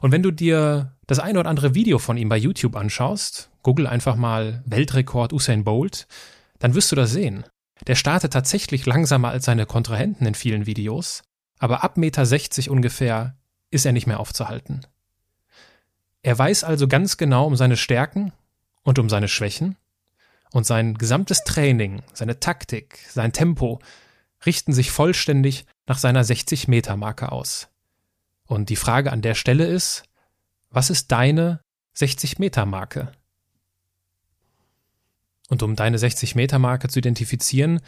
Und 0.00 0.12
wenn 0.12 0.22
du 0.22 0.30
dir 0.30 0.92
das 1.06 1.18
ein 1.18 1.36
oder 1.36 1.48
andere 1.48 1.74
Video 1.74 1.98
von 1.98 2.16
ihm 2.16 2.28
bei 2.28 2.36
YouTube 2.36 2.76
anschaust, 2.76 3.50
google 3.62 3.86
einfach 3.86 4.16
mal 4.16 4.62
Weltrekord 4.66 5.32
Usain 5.32 5.64
Bolt, 5.64 6.06
dann 6.58 6.74
wirst 6.74 6.92
du 6.92 6.96
das 6.96 7.10
sehen. 7.10 7.44
Der 7.86 7.94
startet 7.94 8.32
tatsächlich 8.32 8.86
langsamer 8.86 9.30
als 9.30 9.44
seine 9.44 9.66
Kontrahenten 9.66 10.26
in 10.26 10.34
vielen 10.34 10.66
Videos, 10.66 11.22
aber 11.58 11.84
ab 11.84 11.96
Meter 11.96 12.24
60 12.24 12.70
ungefähr 12.70 13.36
ist 13.70 13.86
er 13.86 13.92
nicht 13.92 14.06
mehr 14.06 14.20
aufzuhalten. 14.20 14.86
Er 16.22 16.38
weiß 16.38 16.64
also 16.64 16.88
ganz 16.88 17.16
genau 17.16 17.46
um 17.46 17.56
seine 17.56 17.76
Stärken 17.76 18.32
und 18.82 18.98
um 18.98 19.08
seine 19.08 19.28
Schwächen 19.28 19.76
und 20.52 20.66
sein 20.66 20.94
gesamtes 20.94 21.44
Training, 21.44 22.02
seine 22.12 22.40
Taktik, 22.40 22.98
sein 23.10 23.32
Tempo 23.32 23.80
richten 24.46 24.72
sich 24.72 24.90
vollständig 24.90 25.66
nach 25.86 25.98
seiner 25.98 26.24
60-Meter-Marke 26.24 27.32
aus. 27.32 27.68
Und 28.46 28.68
die 28.70 28.76
Frage 28.76 29.12
an 29.12 29.22
der 29.22 29.34
Stelle 29.34 29.66
ist, 29.66 30.04
was 30.70 30.90
ist 30.90 31.12
deine 31.12 31.60
60-Meter-Marke? 31.96 33.12
Und 35.48 35.62
um 35.62 35.76
deine 35.76 35.98
60-Meter-Marke 35.98 36.88
zu 36.88 36.98
identifizieren, 36.98 37.80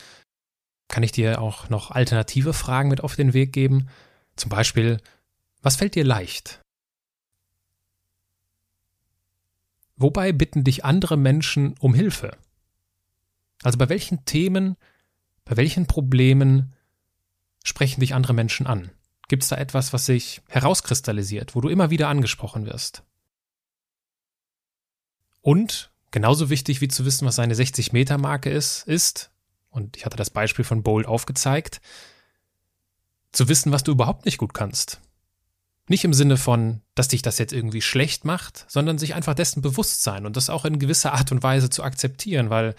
kann 0.88 1.02
ich 1.02 1.12
dir 1.12 1.40
auch 1.40 1.68
noch 1.68 1.90
alternative 1.90 2.52
Fragen 2.52 2.88
mit 2.88 3.02
auf 3.02 3.16
den 3.16 3.34
Weg 3.34 3.52
geben. 3.52 3.88
Zum 4.36 4.48
Beispiel, 4.48 4.98
was 5.60 5.76
fällt 5.76 5.94
dir 5.94 6.04
leicht? 6.04 6.60
wobei 9.98 10.32
bitten 10.32 10.64
dich 10.64 10.84
andere 10.84 11.16
Menschen 11.16 11.74
um 11.80 11.92
Hilfe? 11.92 12.36
Also 13.62 13.76
bei 13.76 13.88
welchen 13.88 14.24
Themen, 14.24 14.76
bei 15.48 15.56
welchen 15.56 15.86
Problemen 15.86 16.74
sprechen 17.64 18.00
dich 18.00 18.14
andere 18.14 18.34
Menschen 18.34 18.66
an? 18.66 18.90
Gibt 19.28 19.42
es 19.42 19.48
da 19.48 19.56
etwas, 19.56 19.92
was 19.92 20.06
sich 20.06 20.42
herauskristallisiert, 20.48 21.54
wo 21.54 21.60
du 21.62 21.70
immer 21.70 21.90
wieder 21.90 22.08
angesprochen 22.08 22.66
wirst? 22.66 23.02
Und 25.40 25.90
genauso 26.10 26.50
wichtig 26.50 26.82
wie 26.82 26.88
zu 26.88 27.06
wissen, 27.06 27.26
was 27.26 27.36
seine 27.36 27.54
60-Meter-Marke 27.54 28.50
ist, 28.50 28.86
ist, 28.86 29.30
und 29.70 29.96
ich 29.96 30.04
hatte 30.04 30.18
das 30.18 30.30
Beispiel 30.30 30.64
von 30.66 30.82
Bold 30.82 31.06
aufgezeigt, 31.06 31.80
zu 33.32 33.48
wissen, 33.48 33.72
was 33.72 33.84
du 33.84 33.92
überhaupt 33.92 34.26
nicht 34.26 34.38
gut 34.38 34.52
kannst. 34.52 35.00
Nicht 35.88 36.04
im 36.04 36.12
Sinne 36.12 36.36
von, 36.36 36.82
dass 36.94 37.08
dich 37.08 37.22
das 37.22 37.38
jetzt 37.38 37.54
irgendwie 37.54 37.80
schlecht 37.80 38.26
macht, 38.26 38.66
sondern 38.68 38.98
sich 38.98 39.14
einfach 39.14 39.34
dessen 39.34 39.62
bewusst 39.62 40.02
sein 40.02 40.26
und 40.26 40.36
das 40.36 40.50
auch 40.50 40.66
in 40.66 40.78
gewisser 40.78 41.14
Art 41.14 41.32
und 41.32 41.42
Weise 41.42 41.70
zu 41.70 41.82
akzeptieren, 41.82 42.50
weil 42.50 42.74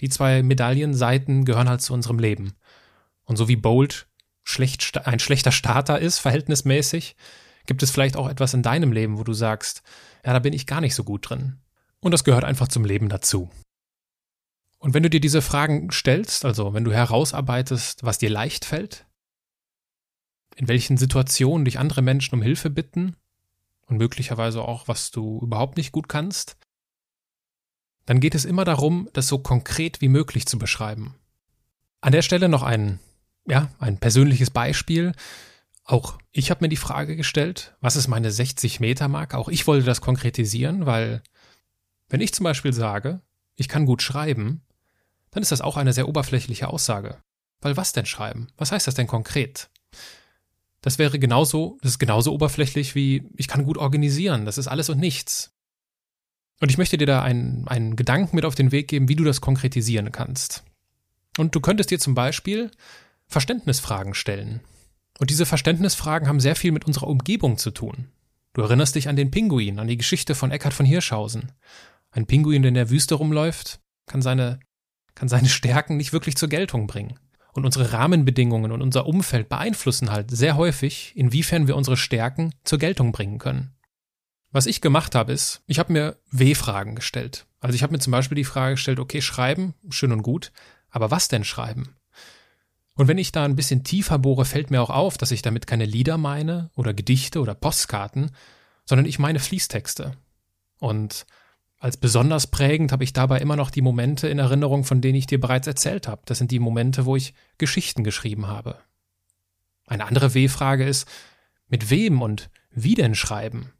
die 0.00 0.08
zwei 0.08 0.42
Medaillenseiten 0.42 1.44
gehören 1.44 1.68
halt 1.68 1.82
zu 1.82 1.92
unserem 1.92 2.18
Leben. 2.18 2.54
Und 3.24 3.36
so 3.36 3.48
wie 3.48 3.56
Bold 3.56 4.08
schlecht, 4.44 5.06
ein 5.06 5.18
schlechter 5.18 5.52
Starter 5.52 5.98
ist, 5.98 6.18
verhältnismäßig, 6.18 7.16
gibt 7.66 7.82
es 7.82 7.90
vielleicht 7.90 8.16
auch 8.16 8.28
etwas 8.28 8.54
in 8.54 8.62
deinem 8.62 8.92
Leben, 8.92 9.18
wo 9.18 9.24
du 9.24 9.34
sagst, 9.34 9.82
ja, 10.24 10.32
da 10.32 10.38
bin 10.38 10.52
ich 10.52 10.66
gar 10.66 10.80
nicht 10.80 10.94
so 10.94 11.04
gut 11.04 11.28
drin. 11.28 11.58
Und 12.00 12.12
das 12.12 12.24
gehört 12.24 12.44
einfach 12.44 12.68
zum 12.68 12.84
Leben 12.84 13.08
dazu. 13.08 13.50
Und 14.78 14.94
wenn 14.94 15.02
du 15.02 15.10
dir 15.10 15.20
diese 15.20 15.42
Fragen 15.42 15.90
stellst, 15.90 16.44
also 16.44 16.72
wenn 16.72 16.84
du 16.84 16.92
herausarbeitest, 16.92 18.04
was 18.04 18.18
dir 18.18 18.30
leicht 18.30 18.64
fällt, 18.64 19.06
in 20.56 20.68
welchen 20.68 20.96
Situationen 20.96 21.64
dich 21.64 21.78
andere 21.78 22.02
Menschen 22.02 22.34
um 22.34 22.42
Hilfe 22.42 22.70
bitten 22.70 23.16
und 23.86 23.98
möglicherweise 23.98 24.62
auch, 24.62 24.88
was 24.88 25.10
du 25.10 25.40
überhaupt 25.42 25.76
nicht 25.76 25.92
gut 25.92 26.08
kannst, 26.08 26.56
dann 28.08 28.20
geht 28.20 28.34
es 28.34 28.46
immer 28.46 28.64
darum, 28.64 29.10
das 29.12 29.28
so 29.28 29.38
konkret 29.38 30.00
wie 30.00 30.08
möglich 30.08 30.46
zu 30.46 30.58
beschreiben. 30.58 31.14
An 32.00 32.12
der 32.12 32.22
Stelle 32.22 32.48
noch 32.48 32.62
ein, 32.62 33.00
ja, 33.46 33.68
ein 33.80 33.98
persönliches 33.98 34.48
Beispiel. 34.48 35.12
Auch 35.84 36.16
ich 36.32 36.50
habe 36.50 36.64
mir 36.64 36.70
die 36.70 36.76
Frage 36.76 37.16
gestellt, 37.16 37.76
was 37.82 37.96
ist 37.96 38.08
meine 38.08 38.30
60 38.30 38.80
Meter 38.80 39.08
Marke? 39.08 39.36
Auch 39.36 39.50
ich 39.50 39.66
wollte 39.66 39.84
das 39.84 40.00
konkretisieren, 40.00 40.86
weil 40.86 41.22
wenn 42.08 42.22
ich 42.22 42.32
zum 42.32 42.44
Beispiel 42.44 42.72
sage, 42.72 43.20
ich 43.56 43.68
kann 43.68 43.84
gut 43.84 44.00
schreiben, 44.00 44.62
dann 45.30 45.42
ist 45.42 45.52
das 45.52 45.60
auch 45.60 45.76
eine 45.76 45.92
sehr 45.92 46.08
oberflächliche 46.08 46.68
Aussage. 46.68 47.18
Weil 47.60 47.76
was 47.76 47.92
denn 47.92 48.06
schreiben? 48.06 48.48
Was 48.56 48.72
heißt 48.72 48.86
das 48.86 48.94
denn 48.94 49.06
konkret? 49.06 49.68
Das 50.80 50.98
wäre 50.98 51.18
genauso, 51.18 51.76
das 51.82 51.90
ist 51.90 51.98
genauso 51.98 52.32
oberflächlich 52.32 52.94
wie 52.94 53.28
ich 53.36 53.48
kann 53.48 53.64
gut 53.64 53.76
organisieren. 53.76 54.46
Das 54.46 54.56
ist 54.56 54.66
alles 54.66 54.88
und 54.88 54.98
nichts. 54.98 55.57
Und 56.60 56.70
ich 56.70 56.78
möchte 56.78 56.96
dir 56.96 57.06
da 57.06 57.22
einen, 57.22 57.66
einen 57.68 57.96
Gedanken 57.96 58.36
mit 58.36 58.44
auf 58.44 58.54
den 58.54 58.72
Weg 58.72 58.88
geben, 58.88 59.08
wie 59.08 59.16
du 59.16 59.24
das 59.24 59.40
konkretisieren 59.40 60.10
kannst. 60.12 60.64
Und 61.36 61.54
du 61.54 61.60
könntest 61.60 61.90
dir 61.90 62.00
zum 62.00 62.14
Beispiel 62.14 62.70
Verständnisfragen 63.26 64.14
stellen. 64.14 64.60
Und 65.18 65.30
diese 65.30 65.46
Verständnisfragen 65.46 66.28
haben 66.28 66.40
sehr 66.40 66.56
viel 66.56 66.72
mit 66.72 66.84
unserer 66.86 67.08
Umgebung 67.08 67.58
zu 67.58 67.70
tun. 67.70 68.08
Du 68.54 68.62
erinnerst 68.62 68.94
dich 68.94 69.08
an 69.08 69.16
den 69.16 69.30
Pinguin, 69.30 69.78
an 69.78 69.86
die 69.86 69.96
Geschichte 69.96 70.34
von 70.34 70.50
Eckhard 70.50 70.74
von 70.74 70.86
Hirschhausen. 70.86 71.52
Ein 72.10 72.26
Pinguin, 72.26 72.62
der 72.62 72.70
in 72.70 72.74
der 72.74 72.90
Wüste 72.90 73.14
rumläuft, 73.14 73.80
kann 74.06 74.22
seine, 74.22 74.58
kann 75.14 75.28
seine 75.28 75.48
Stärken 75.48 75.96
nicht 75.96 76.12
wirklich 76.12 76.36
zur 76.36 76.48
Geltung 76.48 76.86
bringen. 76.86 77.18
Und 77.52 77.64
unsere 77.64 77.92
Rahmenbedingungen 77.92 78.72
und 78.72 78.82
unser 78.82 79.06
Umfeld 79.06 79.48
beeinflussen 79.48 80.10
halt 80.10 80.30
sehr 80.30 80.56
häufig, 80.56 81.12
inwiefern 81.16 81.66
wir 81.66 81.76
unsere 81.76 81.96
Stärken 81.96 82.52
zur 82.64 82.78
Geltung 82.78 83.12
bringen 83.12 83.38
können. 83.38 83.74
Was 84.50 84.66
ich 84.66 84.80
gemacht 84.80 85.14
habe, 85.14 85.32
ist, 85.32 85.62
ich 85.66 85.78
habe 85.78 85.92
mir 85.92 86.16
W-Fragen 86.30 86.94
gestellt. 86.94 87.46
Also 87.60 87.74
ich 87.74 87.82
habe 87.82 87.92
mir 87.92 87.98
zum 87.98 88.12
Beispiel 88.12 88.36
die 88.36 88.44
Frage 88.44 88.74
gestellt, 88.74 88.98
okay, 88.98 89.20
schreiben, 89.20 89.74
schön 89.90 90.12
und 90.12 90.22
gut, 90.22 90.52
aber 90.90 91.10
was 91.10 91.28
denn 91.28 91.44
schreiben? 91.44 91.94
Und 92.94 93.08
wenn 93.08 93.18
ich 93.18 93.30
da 93.30 93.44
ein 93.44 93.56
bisschen 93.56 93.84
tiefer 93.84 94.18
bohre, 94.18 94.44
fällt 94.44 94.70
mir 94.70 94.82
auch 94.82 94.90
auf, 94.90 95.18
dass 95.18 95.30
ich 95.30 95.42
damit 95.42 95.66
keine 95.66 95.84
Lieder 95.84 96.18
meine 96.18 96.70
oder 96.74 96.94
Gedichte 96.94 97.40
oder 97.40 97.54
Postkarten, 97.54 98.32
sondern 98.86 99.06
ich 99.06 99.18
meine 99.18 99.38
Fließtexte. 99.38 100.12
Und 100.78 101.26
als 101.78 101.96
besonders 101.96 102.48
prägend 102.48 102.90
habe 102.90 103.04
ich 103.04 103.12
dabei 103.12 103.38
immer 103.38 103.54
noch 103.54 103.70
die 103.70 103.82
Momente 103.82 104.28
in 104.28 104.40
Erinnerung, 104.40 104.82
von 104.82 105.00
denen 105.00 105.14
ich 105.14 105.26
dir 105.26 105.38
bereits 105.38 105.68
erzählt 105.68 106.08
habe. 106.08 106.22
Das 106.24 106.38
sind 106.38 106.50
die 106.50 106.58
Momente, 106.58 107.04
wo 107.04 107.14
ich 107.14 107.34
Geschichten 107.58 108.02
geschrieben 108.02 108.48
habe. 108.48 108.78
Eine 109.86 110.06
andere 110.06 110.34
W-Frage 110.34 110.84
ist, 110.84 111.08
mit 111.68 111.90
wem 111.90 112.20
und 112.20 112.50
wie 112.70 112.94
denn 112.94 113.14
schreiben? 113.14 113.72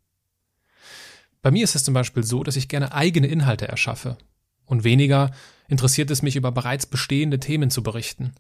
Bei 1.43 1.51
mir 1.51 1.65
ist 1.65 1.75
es 1.75 1.85
zum 1.85 1.95
Beispiel 1.95 2.25
so, 2.25 2.43
dass 2.43 2.57
ich 2.57 2.69
gerne 2.69 2.93
eigene 2.93 3.27
Inhalte 3.27 3.69
erschaffe. 3.69 4.17
Und 4.65 4.85
weniger 4.85 5.31
interessiert 5.69 6.11
es 6.11 6.23
mich, 6.23 6.37
über 6.37 6.53
bereits 6.53 6.87
bestehende 6.87 7.41
Themen 7.41 7.71
zu 7.71 7.83
berichten. 7.83 8.35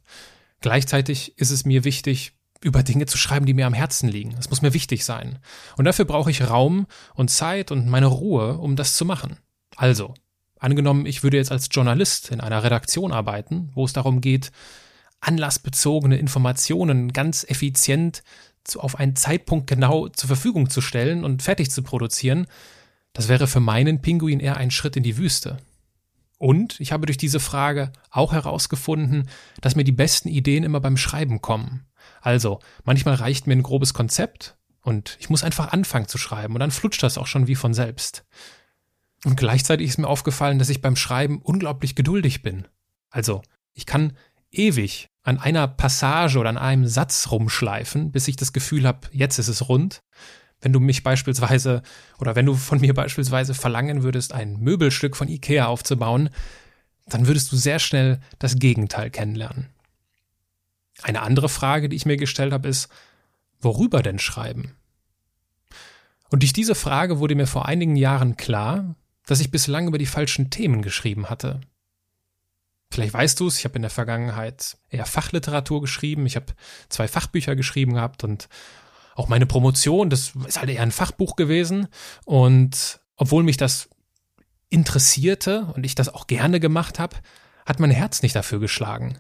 Gleichzeitig 0.60 1.38
ist 1.38 1.50
es 1.50 1.64
mir 1.64 1.84
wichtig, 1.84 2.32
über 2.60 2.82
Dinge 2.82 3.06
zu 3.06 3.16
schreiben, 3.16 3.46
die 3.46 3.54
mir 3.54 3.66
am 3.66 3.74
Herzen 3.74 4.08
liegen. 4.08 4.34
Es 4.38 4.50
muss 4.50 4.62
mir 4.62 4.74
wichtig 4.74 5.04
sein. 5.04 5.38
Und 5.76 5.84
dafür 5.84 6.04
brauche 6.04 6.30
ich 6.30 6.48
Raum 6.48 6.86
und 7.14 7.30
Zeit 7.30 7.70
und 7.70 7.86
meine 7.86 8.06
Ruhe, 8.06 8.58
um 8.58 8.74
das 8.74 8.96
zu 8.96 9.04
machen. 9.04 9.38
Also, 9.76 10.14
angenommen, 10.58 11.06
ich 11.06 11.22
würde 11.22 11.36
jetzt 11.36 11.52
als 11.52 11.68
Journalist 11.70 12.32
in 12.32 12.40
einer 12.40 12.64
Redaktion 12.64 13.12
arbeiten, 13.12 13.70
wo 13.74 13.84
es 13.84 13.92
darum 13.92 14.20
geht, 14.20 14.50
anlassbezogene 15.20 16.18
Informationen 16.18 17.12
ganz 17.12 17.44
effizient 17.48 18.22
auf 18.76 18.96
einen 18.96 19.16
Zeitpunkt 19.16 19.66
genau 19.66 20.08
zur 20.08 20.26
Verfügung 20.26 20.68
zu 20.68 20.80
stellen 20.80 21.24
und 21.24 21.42
fertig 21.42 21.70
zu 21.70 21.82
produzieren, 21.82 22.46
das 23.12 23.28
wäre 23.28 23.46
für 23.46 23.60
meinen 23.60 24.00
Pinguin 24.00 24.40
eher 24.40 24.56
ein 24.56 24.70
Schritt 24.70 24.96
in 24.96 25.02
die 25.02 25.16
Wüste. 25.16 25.58
Und 26.38 26.78
ich 26.80 26.92
habe 26.92 27.06
durch 27.06 27.18
diese 27.18 27.40
Frage 27.40 27.92
auch 28.10 28.32
herausgefunden, 28.32 29.28
dass 29.60 29.74
mir 29.74 29.84
die 29.84 29.92
besten 29.92 30.28
Ideen 30.28 30.62
immer 30.64 30.80
beim 30.80 30.96
Schreiben 30.96 31.40
kommen. 31.40 31.84
Also, 32.20 32.60
manchmal 32.84 33.16
reicht 33.16 33.46
mir 33.46 33.54
ein 33.54 33.62
grobes 33.62 33.92
Konzept 33.92 34.56
und 34.82 35.16
ich 35.20 35.30
muss 35.30 35.42
einfach 35.42 35.72
anfangen 35.72 36.06
zu 36.06 36.16
schreiben 36.16 36.54
und 36.54 36.60
dann 36.60 36.70
flutscht 36.70 37.02
das 37.02 37.18
auch 37.18 37.26
schon 37.26 37.48
wie 37.48 37.56
von 37.56 37.74
selbst. 37.74 38.24
Und 39.24 39.36
gleichzeitig 39.36 39.88
ist 39.88 39.98
mir 39.98 40.06
aufgefallen, 40.06 40.60
dass 40.60 40.68
ich 40.68 40.80
beim 40.80 40.94
Schreiben 40.94 41.42
unglaublich 41.42 41.96
geduldig 41.96 42.42
bin. 42.42 42.68
Also, 43.10 43.42
ich 43.74 43.84
kann 43.84 44.16
ewig 44.52 45.08
an 45.22 45.38
einer 45.38 45.66
Passage 45.68 46.38
oder 46.38 46.48
an 46.50 46.58
einem 46.58 46.86
Satz 46.86 47.30
rumschleifen, 47.30 48.12
bis 48.12 48.28
ich 48.28 48.36
das 48.36 48.52
Gefühl 48.52 48.86
habe, 48.86 49.08
jetzt 49.12 49.38
ist 49.38 49.48
es 49.48 49.68
rund. 49.68 50.02
Wenn 50.60 50.72
du 50.72 50.80
mich 50.80 51.02
beispielsweise 51.02 51.82
oder 52.18 52.34
wenn 52.34 52.46
du 52.46 52.54
von 52.54 52.80
mir 52.80 52.94
beispielsweise 52.94 53.54
verlangen 53.54 54.02
würdest, 54.02 54.32
ein 54.32 54.58
Möbelstück 54.58 55.16
von 55.16 55.28
Ikea 55.28 55.66
aufzubauen, 55.66 56.30
dann 57.06 57.26
würdest 57.26 57.52
du 57.52 57.56
sehr 57.56 57.78
schnell 57.78 58.20
das 58.38 58.56
Gegenteil 58.56 59.10
kennenlernen. 59.10 59.68
Eine 61.02 61.22
andere 61.22 61.48
Frage, 61.48 61.88
die 61.88 61.96
ich 61.96 62.06
mir 62.06 62.16
gestellt 62.16 62.52
habe, 62.52 62.68
ist, 62.68 62.88
worüber 63.60 64.02
denn 64.02 64.18
schreiben? 64.18 64.74
Und 66.30 66.42
durch 66.42 66.52
diese 66.52 66.74
Frage 66.74 67.20
wurde 67.20 67.34
mir 67.34 67.46
vor 67.46 67.66
einigen 67.66 67.96
Jahren 67.96 68.36
klar, 68.36 68.96
dass 69.26 69.40
ich 69.40 69.50
bislang 69.50 69.86
über 69.86 69.98
die 69.98 70.06
falschen 70.06 70.50
Themen 70.50 70.82
geschrieben 70.82 71.30
hatte. 71.30 71.60
Vielleicht 72.90 73.14
weißt 73.14 73.38
du 73.40 73.46
es, 73.46 73.58
ich 73.58 73.64
habe 73.64 73.76
in 73.76 73.82
der 73.82 73.90
Vergangenheit 73.90 74.78
eher 74.88 75.06
Fachliteratur 75.06 75.80
geschrieben, 75.80 76.26
ich 76.26 76.36
habe 76.36 76.54
zwei 76.88 77.06
Fachbücher 77.06 77.54
geschrieben 77.54 77.94
gehabt 77.94 78.24
und 78.24 78.48
auch 79.18 79.28
meine 79.28 79.46
Promotion, 79.46 80.10
das 80.10 80.32
ist 80.46 80.58
halt 80.58 80.70
eher 80.70 80.82
ein 80.82 80.92
Fachbuch 80.92 81.36
gewesen. 81.36 81.88
Und 82.24 83.00
obwohl 83.16 83.42
mich 83.42 83.56
das 83.56 83.88
interessierte 84.70 85.72
und 85.74 85.84
ich 85.84 85.94
das 85.94 86.08
auch 86.08 86.26
gerne 86.26 86.60
gemacht 86.60 86.98
habe, 86.98 87.16
hat 87.66 87.80
mein 87.80 87.90
Herz 87.90 88.22
nicht 88.22 88.36
dafür 88.36 88.60
geschlagen. 88.60 89.18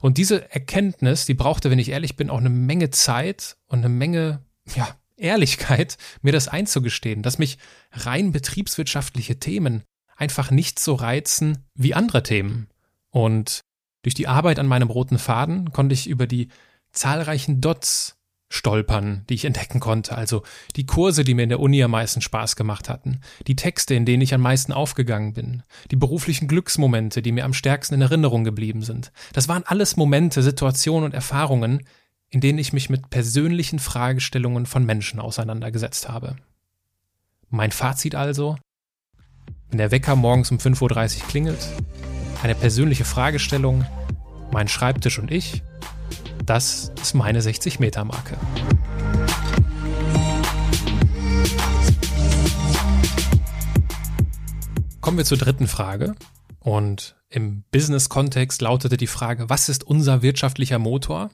Und 0.00 0.18
diese 0.18 0.50
Erkenntnis, 0.52 1.26
die 1.26 1.34
brauchte, 1.34 1.70
wenn 1.70 1.78
ich 1.78 1.90
ehrlich 1.90 2.16
bin, 2.16 2.30
auch 2.30 2.38
eine 2.38 2.48
Menge 2.48 2.90
Zeit 2.90 3.56
und 3.66 3.80
eine 3.80 3.88
Menge, 3.88 4.40
ja, 4.74 4.88
Ehrlichkeit, 5.16 5.96
mir 6.22 6.32
das 6.32 6.48
einzugestehen, 6.48 7.22
dass 7.22 7.38
mich 7.38 7.58
rein 7.92 8.32
betriebswirtschaftliche 8.32 9.38
Themen 9.38 9.82
einfach 10.16 10.50
nicht 10.50 10.78
so 10.78 10.94
reizen 10.94 11.58
wie 11.74 11.94
andere 11.94 12.22
Themen. 12.22 12.68
Und 13.10 13.60
durch 14.02 14.14
die 14.14 14.28
Arbeit 14.28 14.58
an 14.58 14.66
meinem 14.66 14.90
roten 14.90 15.18
Faden 15.18 15.72
konnte 15.72 15.94
ich 15.94 16.08
über 16.08 16.26
die 16.26 16.48
zahlreichen 16.92 17.60
Dots 17.60 18.16
stolpern, 18.54 19.24
die 19.28 19.34
ich 19.34 19.44
entdecken 19.44 19.80
konnte, 19.80 20.16
also 20.16 20.44
die 20.76 20.86
Kurse, 20.86 21.24
die 21.24 21.34
mir 21.34 21.42
in 21.42 21.48
der 21.48 21.60
Uni 21.60 21.82
am 21.82 21.90
meisten 21.90 22.20
Spaß 22.20 22.54
gemacht 22.54 22.88
hatten, 22.88 23.20
die 23.48 23.56
Texte, 23.56 23.94
in 23.94 24.06
denen 24.06 24.22
ich 24.22 24.32
am 24.32 24.42
meisten 24.42 24.72
aufgegangen 24.72 25.32
bin, 25.32 25.64
die 25.90 25.96
beruflichen 25.96 26.46
Glücksmomente, 26.46 27.20
die 27.20 27.32
mir 27.32 27.44
am 27.44 27.52
stärksten 27.52 27.96
in 27.96 28.02
Erinnerung 28.02 28.44
geblieben 28.44 28.82
sind. 28.82 29.10
Das 29.32 29.48
waren 29.48 29.64
alles 29.66 29.96
Momente, 29.96 30.42
Situationen 30.42 31.06
und 31.06 31.14
Erfahrungen, 31.14 31.84
in 32.30 32.40
denen 32.40 32.58
ich 32.58 32.72
mich 32.72 32.88
mit 32.90 33.10
persönlichen 33.10 33.80
Fragestellungen 33.80 34.66
von 34.66 34.86
Menschen 34.86 35.18
auseinandergesetzt 35.18 36.08
habe. 36.08 36.36
Mein 37.50 37.72
Fazit 37.72 38.14
also, 38.14 38.56
wenn 39.70 39.78
der 39.78 39.90
Wecker 39.90 40.14
morgens 40.14 40.52
um 40.52 40.58
5.30 40.58 41.22
Uhr 41.22 41.28
klingelt, 41.28 41.68
eine 42.42 42.54
persönliche 42.54 43.04
Fragestellung, 43.04 43.84
mein 44.52 44.68
Schreibtisch 44.68 45.18
und 45.18 45.32
ich, 45.32 45.62
das 46.44 46.92
ist 47.00 47.14
meine 47.14 47.40
60-Meter-Marke. 47.40 48.36
Kommen 55.00 55.18
wir 55.18 55.24
zur 55.24 55.38
dritten 55.38 55.66
Frage. 55.68 56.14
Und 56.60 57.16
im 57.28 57.62
Business-Kontext 57.70 58.62
lautete 58.62 58.96
die 58.96 59.06
Frage, 59.06 59.50
was 59.50 59.68
ist 59.68 59.84
unser 59.84 60.22
wirtschaftlicher 60.22 60.78
Motor? 60.78 61.30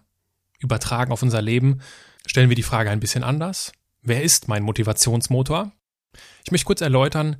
Übertragen 0.59 1.13
auf 1.13 1.23
unser 1.23 1.41
Leben 1.41 1.81
stellen 2.27 2.49
wir 2.49 2.57
die 2.57 2.65
Frage 2.65 2.91
ein 2.91 3.01
bisschen 3.01 3.23
anders. 3.23 3.73
Wer 4.03 4.23
ist 4.23 4.49
mein 4.49 4.63
Motivationsmotor? 4.63 5.73
Ich 6.45 6.51
möchte 6.51 6.67
kurz 6.67 6.81
erläutern, 6.81 7.37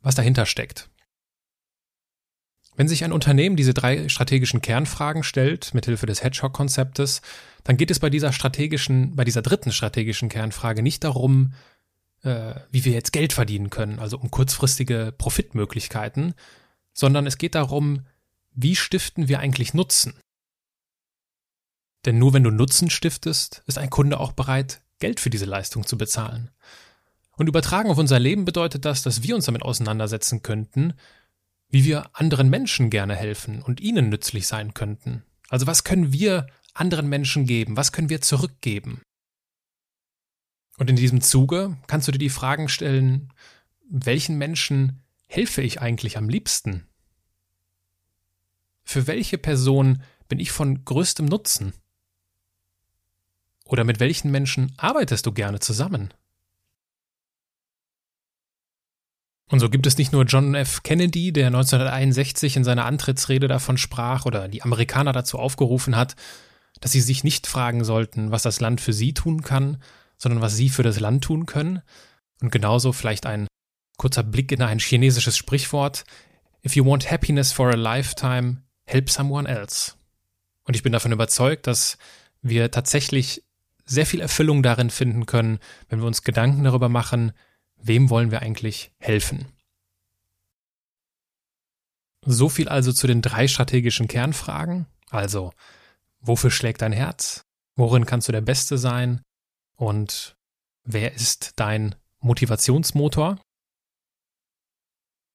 was 0.00 0.14
dahinter 0.14 0.44
steckt. 0.44 0.90
Wenn 2.80 2.88
sich 2.88 3.04
ein 3.04 3.12
Unternehmen 3.12 3.56
diese 3.56 3.74
drei 3.74 4.08
strategischen 4.08 4.62
Kernfragen 4.62 5.22
stellt, 5.22 5.74
mithilfe 5.74 6.06
des 6.06 6.24
Hedgehog-Konzeptes, 6.24 7.20
dann 7.62 7.76
geht 7.76 7.90
es 7.90 7.98
bei 7.98 8.08
dieser 8.08 8.32
strategischen, 8.32 9.14
bei 9.16 9.24
dieser 9.24 9.42
dritten 9.42 9.70
strategischen 9.70 10.30
Kernfrage 10.30 10.82
nicht 10.82 11.04
darum, 11.04 11.52
äh, 12.22 12.54
wie 12.70 12.86
wir 12.86 12.94
jetzt 12.94 13.12
Geld 13.12 13.34
verdienen 13.34 13.68
können, 13.68 13.98
also 13.98 14.16
um 14.16 14.30
kurzfristige 14.30 15.12
Profitmöglichkeiten, 15.18 16.32
sondern 16.94 17.26
es 17.26 17.36
geht 17.36 17.54
darum, 17.54 18.06
wie 18.52 18.76
stiften 18.76 19.28
wir 19.28 19.40
eigentlich 19.40 19.74
Nutzen? 19.74 20.14
Denn 22.06 22.18
nur 22.18 22.32
wenn 22.32 22.44
du 22.44 22.50
Nutzen 22.50 22.88
stiftest, 22.88 23.62
ist 23.66 23.76
ein 23.76 23.90
Kunde 23.90 24.18
auch 24.18 24.32
bereit, 24.32 24.80
Geld 25.00 25.20
für 25.20 25.28
diese 25.28 25.44
Leistung 25.44 25.86
zu 25.86 25.98
bezahlen. 25.98 26.50
Und 27.36 27.46
übertragen 27.46 27.90
auf 27.90 27.98
unser 27.98 28.18
Leben 28.18 28.46
bedeutet 28.46 28.86
das, 28.86 29.02
dass 29.02 29.22
wir 29.22 29.34
uns 29.34 29.44
damit 29.44 29.64
auseinandersetzen 29.64 30.40
könnten, 30.40 30.94
wie 31.70 31.84
wir 31.84 32.10
anderen 32.14 32.50
Menschen 32.50 32.90
gerne 32.90 33.14
helfen 33.14 33.62
und 33.62 33.80
ihnen 33.80 34.08
nützlich 34.08 34.46
sein 34.46 34.74
könnten. 34.74 35.22
Also 35.48 35.66
was 35.66 35.84
können 35.84 36.12
wir 36.12 36.46
anderen 36.74 37.08
Menschen 37.08 37.46
geben? 37.46 37.76
Was 37.76 37.92
können 37.92 38.08
wir 38.08 38.20
zurückgeben? 38.20 39.02
Und 40.78 40.90
in 40.90 40.96
diesem 40.96 41.20
Zuge 41.20 41.76
kannst 41.86 42.08
du 42.08 42.12
dir 42.12 42.18
die 42.18 42.30
Fragen 42.30 42.68
stellen, 42.68 43.32
welchen 43.88 44.38
Menschen 44.38 45.02
helfe 45.26 45.62
ich 45.62 45.80
eigentlich 45.80 46.16
am 46.16 46.28
liebsten? 46.28 46.86
Für 48.84 49.06
welche 49.06 49.38
Person 49.38 50.02
bin 50.28 50.40
ich 50.40 50.52
von 50.52 50.84
größtem 50.84 51.26
Nutzen? 51.26 51.74
Oder 53.64 53.84
mit 53.84 54.00
welchen 54.00 54.30
Menschen 54.30 54.72
arbeitest 54.78 55.26
du 55.26 55.32
gerne 55.32 55.60
zusammen? 55.60 56.12
Und 59.50 59.58
so 59.58 59.68
gibt 59.68 59.86
es 59.86 59.98
nicht 59.98 60.12
nur 60.12 60.24
John 60.24 60.54
F. 60.54 60.84
Kennedy, 60.84 61.32
der 61.32 61.48
1961 61.48 62.56
in 62.56 62.62
seiner 62.62 62.86
Antrittsrede 62.86 63.48
davon 63.48 63.76
sprach 63.76 64.24
oder 64.24 64.46
die 64.46 64.62
Amerikaner 64.62 65.12
dazu 65.12 65.38
aufgerufen 65.40 65.96
hat, 65.96 66.14
dass 66.80 66.92
sie 66.92 67.00
sich 67.00 67.24
nicht 67.24 67.48
fragen 67.48 67.82
sollten, 67.82 68.30
was 68.30 68.44
das 68.44 68.60
Land 68.60 68.80
für 68.80 68.92
sie 68.92 69.12
tun 69.12 69.42
kann, 69.42 69.82
sondern 70.18 70.40
was 70.40 70.54
sie 70.54 70.68
für 70.68 70.84
das 70.84 71.00
Land 71.00 71.24
tun 71.24 71.46
können. 71.46 71.82
Und 72.40 72.52
genauso 72.52 72.92
vielleicht 72.92 73.26
ein 73.26 73.48
kurzer 73.96 74.22
Blick 74.22 74.52
in 74.52 74.62
ein 74.62 74.78
chinesisches 74.78 75.36
Sprichwort. 75.36 76.04
If 76.64 76.76
you 76.76 76.86
want 76.86 77.10
happiness 77.10 77.50
for 77.50 77.70
a 77.70 77.76
lifetime, 77.76 78.58
help 78.84 79.10
someone 79.10 79.48
else. 79.48 79.94
Und 80.62 80.76
ich 80.76 80.84
bin 80.84 80.92
davon 80.92 81.10
überzeugt, 81.10 81.66
dass 81.66 81.98
wir 82.40 82.70
tatsächlich 82.70 83.42
sehr 83.84 84.06
viel 84.06 84.20
Erfüllung 84.20 84.62
darin 84.62 84.90
finden 84.90 85.26
können, 85.26 85.58
wenn 85.88 85.98
wir 85.98 86.06
uns 86.06 86.22
Gedanken 86.22 86.62
darüber 86.62 86.88
machen, 86.88 87.32
Wem 87.82 88.10
wollen 88.10 88.30
wir 88.30 88.42
eigentlich 88.42 88.92
helfen? 88.98 89.46
So 92.24 92.48
viel 92.48 92.68
also 92.68 92.92
zu 92.92 93.06
den 93.06 93.22
drei 93.22 93.48
strategischen 93.48 94.06
Kernfragen. 94.06 94.86
Also, 95.08 95.52
wofür 96.20 96.50
schlägt 96.50 96.82
dein 96.82 96.92
Herz? 96.92 97.46
Worin 97.76 98.04
kannst 98.04 98.28
du 98.28 98.32
der 98.32 98.42
Beste 98.42 98.76
sein? 98.76 99.22
Und 99.76 100.36
wer 100.84 101.14
ist 101.14 101.52
dein 101.56 101.94
Motivationsmotor? 102.20 103.38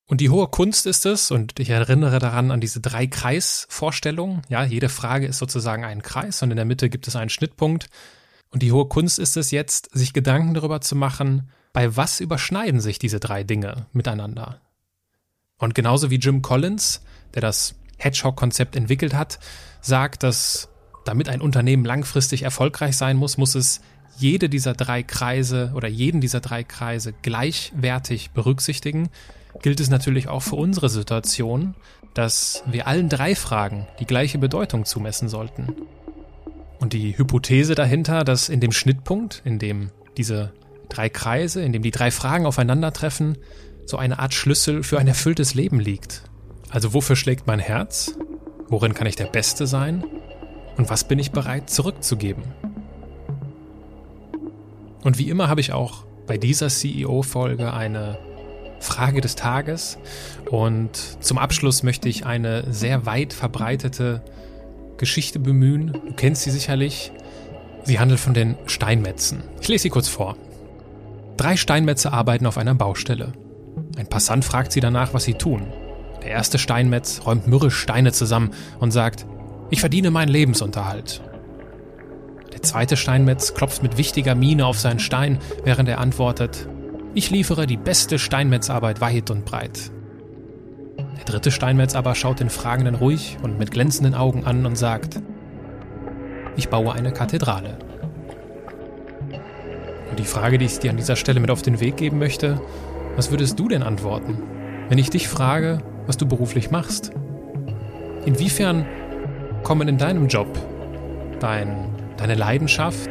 Und 0.08 0.22
die 0.22 0.30
hohe 0.30 0.48
Kunst 0.48 0.86
ist 0.86 1.08
es, 1.08 1.32
und 1.32 1.60
ich 1.60 1.72
erinnere 1.72 2.20
daran 2.20 2.52
an 2.52 2.62
diese 2.62 2.80
drei 2.80 3.08
Kreisvorstellungen. 3.08 4.44
Ja, 4.50 4.64
jede 4.64 4.90
Frage 4.90 5.26
ist 5.26 5.40
sozusagen 5.40 5.84
ein 5.84 6.04
Kreis 6.04 6.44
und 6.44 6.52
in 6.52 6.58
der 6.58 6.66
Mitte 6.66 6.92
gibt 6.92 7.08
es 7.08 7.16
einen 7.16 7.32
Schnittpunkt. 7.32 7.88
Und 8.52 8.62
die 8.62 8.72
hohe 8.72 8.88
Kunst 8.88 9.18
ist 9.18 9.36
es 9.36 9.50
jetzt, 9.50 9.90
sich 9.94 10.14
Gedanken 10.14 10.54
darüber 10.54 10.80
zu 10.80 10.96
machen, 10.96 11.50
bei 11.76 11.98
was 11.98 12.22
überschneiden 12.22 12.80
sich 12.80 13.00
diese 13.00 13.20
drei 13.20 13.44
Dinge 13.44 13.88
miteinander? 13.92 14.62
Und 15.58 15.76
genauso 15.76 16.10
wie 16.10 16.16
Jim 16.16 16.42
Collins, 16.42 17.02
der 17.34 17.42
das 17.42 17.76
Hedgehog-Konzept 17.98 18.78
entwickelt 18.78 19.14
hat, 19.14 19.40
sagt, 19.82 20.24
dass 20.24 20.70
damit 21.04 21.28
ein 21.28 21.42
Unternehmen 21.42 21.84
langfristig 21.84 22.44
erfolgreich 22.44 22.96
sein 22.96 23.18
muss, 23.18 23.38
muss 23.38 23.56
es 23.56 23.82
jede 24.18 24.48
dieser 24.48 24.74
drei 24.74 25.04
Kreise 25.04 25.74
oder 25.76 25.90
jeden 25.90 26.22
dieser 26.22 26.40
drei 26.40 26.64
Kreise 26.64 27.14
gleichwertig 27.22 28.32
berücksichtigen, 28.32 29.10
gilt 29.62 29.82
es 29.82 29.90
natürlich 29.90 30.30
auch 30.30 30.44
für 30.44 30.56
unsere 30.56 30.88
Situation, 30.88 31.76
dass 32.14 32.64
wir 32.68 32.88
allen 32.88 33.10
drei 33.10 33.36
Fragen 33.36 33.86
die 34.00 34.06
gleiche 34.06 34.38
Bedeutung 34.38 34.86
zumessen 34.86 35.28
sollten. 35.28 35.76
Und 36.80 36.94
die 36.94 37.18
Hypothese 37.18 37.76
dahinter, 37.76 38.24
dass 38.24 38.48
in 38.48 38.62
dem 38.62 38.72
Schnittpunkt, 38.72 39.42
in 39.44 39.60
dem 39.60 39.92
diese 40.16 40.54
drei 40.90 41.10
Kreise, 41.10 41.62
in 41.62 41.74
dem 41.74 41.82
die 41.82 41.92
drei 41.92 42.12
Fragen 42.12 42.46
aufeinandertreffen, 42.46 43.38
so 43.86 43.98
eine 43.98 44.20
Art 44.20 44.34
Schlüssel 44.34 44.84
für 44.84 45.00
ein 45.00 45.08
erfülltes 45.08 45.54
Leben 45.54 45.80
liegt. 45.80 46.24
Also 46.70 46.94
wofür 46.94 47.16
schlägt 47.16 47.48
mein 47.48 47.60
Herz? 47.60 48.18
Worin 48.68 48.94
kann 48.94 49.08
ich 49.08 49.16
der 49.16 49.26
Beste 49.26 49.68
sein? 49.68 50.04
Und 50.78 50.90
was 50.90 51.08
bin 51.08 51.20
ich 51.20 51.32
bereit 51.32 51.70
zurückzugeben? 51.70 52.44
Und 55.04 55.20
wie 55.20 55.30
immer 55.30 55.48
habe 55.48 55.62
ich 55.62 55.72
auch 55.72 56.04
bei 56.26 56.38
dieser 56.38 56.70
CEO-Folge 56.70 57.72
eine 57.74 58.18
Frage 58.80 59.22
des 59.22 59.36
Tages. 59.36 59.98
Und 60.50 60.98
zum 61.20 61.38
Abschluss 61.38 61.84
möchte 61.84 62.10
ich 62.10 62.26
eine 62.26 62.72
sehr 62.74 63.06
weit 63.06 63.34
verbreitete 63.34 64.24
Geschichte 64.98 65.40
bemühen. 65.40 65.94
Du 65.94 66.14
kennst 66.16 66.44
sie 66.44 66.52
sicherlich. 66.52 67.12
Sie 67.84 68.00
handelt 68.00 68.20
von 68.20 68.34
den 68.34 68.56
Steinmetzen. 68.66 69.44
Ich 69.62 69.68
lese 69.68 69.84
sie 69.84 69.90
kurz 69.90 70.08
vor. 70.08 70.38
Drei 71.38 71.58
Steinmetze 71.58 72.14
arbeiten 72.14 72.46
auf 72.46 72.58
einer 72.58 72.76
Baustelle. 72.76 73.34
Ein 73.98 74.08
Passant 74.08 74.46
fragt 74.46 74.72
sie 74.72 74.80
danach, 74.80 75.14
was 75.14 75.26
sie 75.26 75.34
tun. 75.34 75.68
Der 76.24 76.32
erste 76.32 76.58
Steinmetz 76.58 77.22
räumt 77.26 77.48
mürrisch 77.48 77.78
Steine 77.78 78.14
zusammen 78.14 78.52
und 78.80 78.92
sagt, 78.92 79.26
ich 79.70 79.82
verdiene 79.82 80.12
meinen 80.12 80.30
Lebensunterhalt. 80.30 81.22
Der 82.54 82.62
zweite 82.62 82.96
Steinmetz 82.96 83.54
klopft 83.54 83.84
mit 83.84 83.98
wichtiger 83.98 84.34
Miene 84.34 84.66
auf 84.66 84.80
seinen 84.80 85.00
Stein, 85.00 85.40
während 85.64 85.90
er 85.90 86.00
antwortet, 86.00 86.70
ich 87.14 87.30
liefere 87.32 87.68
die 87.68 87.78
beste 87.78 88.18
Steinmetzarbeit 88.18 89.02
weit 89.02 89.30
und 89.30 89.46
breit. 89.46 89.92
Der 91.18 91.26
dritte 91.26 91.52
Steinmetz 91.52 91.96
aber 91.96 92.16
schaut 92.16 92.40
den 92.40 92.50
Fragenden 92.50 92.96
ruhig 92.96 93.38
und 93.42 93.60
mit 93.60 93.72
glänzenden 93.72 94.16
Augen 94.16 94.46
an 94.46 94.66
und 94.66 94.78
sagt, 94.78 95.22
ich 96.56 96.70
baue 96.70 96.94
eine 96.94 97.12
Kathedrale. 97.12 97.78
Und 100.16 100.20
die 100.20 100.24
Frage, 100.24 100.58
die 100.58 100.64
ich 100.64 100.80
dir 100.80 100.92
an 100.92 100.96
dieser 100.96 101.18
Stelle 101.18 101.42
mit 101.42 101.52
auf 101.52 101.62
den 101.62 101.82
Weg 101.82 101.98
geben 101.98 102.20
möchte, 102.20 102.62
was 103.18 103.32
würdest 103.32 103.60
du 103.60 103.68
denn 103.68 103.84
antworten, 103.84 104.42
wenn 104.88 104.98
ich 104.98 105.10
dich 105.10 105.28
frage, 105.28 105.80
was 106.08 106.16
du 106.16 106.26
beruflich 106.26 106.72
machst? 106.72 107.12
Inwiefern 108.24 108.86
kommen 109.64 109.90
in 109.90 109.98
deinem 109.98 110.30
Job 110.30 110.48
dein, 111.42 111.90
deine 112.16 112.36
Leidenschaft, 112.36 113.10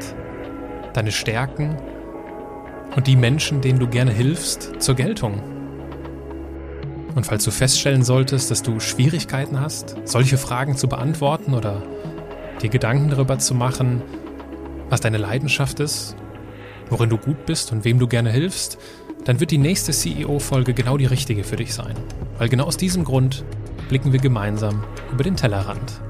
deine 0.95 1.13
Stärken 1.13 1.77
und 2.97 3.07
die 3.07 3.17
Menschen, 3.17 3.61
denen 3.61 3.81
du 3.81 3.87
gerne 3.87 4.11
hilfst, 4.11 4.81
zur 4.81 4.95
Geltung? 4.95 5.43
Und 7.15 7.27
falls 7.27 7.45
du 7.45 7.51
feststellen 7.51 8.03
solltest, 8.03 8.51
dass 8.51 8.63
du 8.63 8.81
Schwierigkeiten 8.81 9.61
hast, 9.61 9.95
solche 10.05 10.39
Fragen 10.39 10.79
zu 10.79 10.89
beantworten 10.89 11.53
oder 11.53 11.83
dir 12.63 12.71
Gedanken 12.71 13.11
darüber 13.11 13.39
zu 13.39 13.55
machen, 13.55 14.01
was 14.89 15.03
deine 15.03 15.19
Leidenschaft 15.19 15.81
ist 15.81 16.17
worin 16.91 17.11
du 17.11 17.19
gut 17.19 17.47
bist 17.47 17.73
und 17.73 17.85
wem 17.85 17.99
du 17.99 18.07
gerne 18.07 18.31
hilfst, 18.31 18.79
dann 19.25 19.41
wird 19.41 19.51
die 19.51 19.59
nächste 19.59 19.93
CEO-Folge 19.93 20.75
genau 20.75 20.97
die 20.97 21.07
richtige 21.07 21.45
für 21.45 21.57
dich 21.57 21.75
sein. 21.75 21.95
Weil 22.39 22.49
genau 22.49 22.65
aus 22.65 22.77
diesem 22.77 23.05
Grund 23.05 23.45
blicken 23.89 24.13
wir 24.13 24.21
gemeinsam 24.21 24.83
über 25.13 25.25
den 25.25 25.37
Tellerrand. 25.37 26.01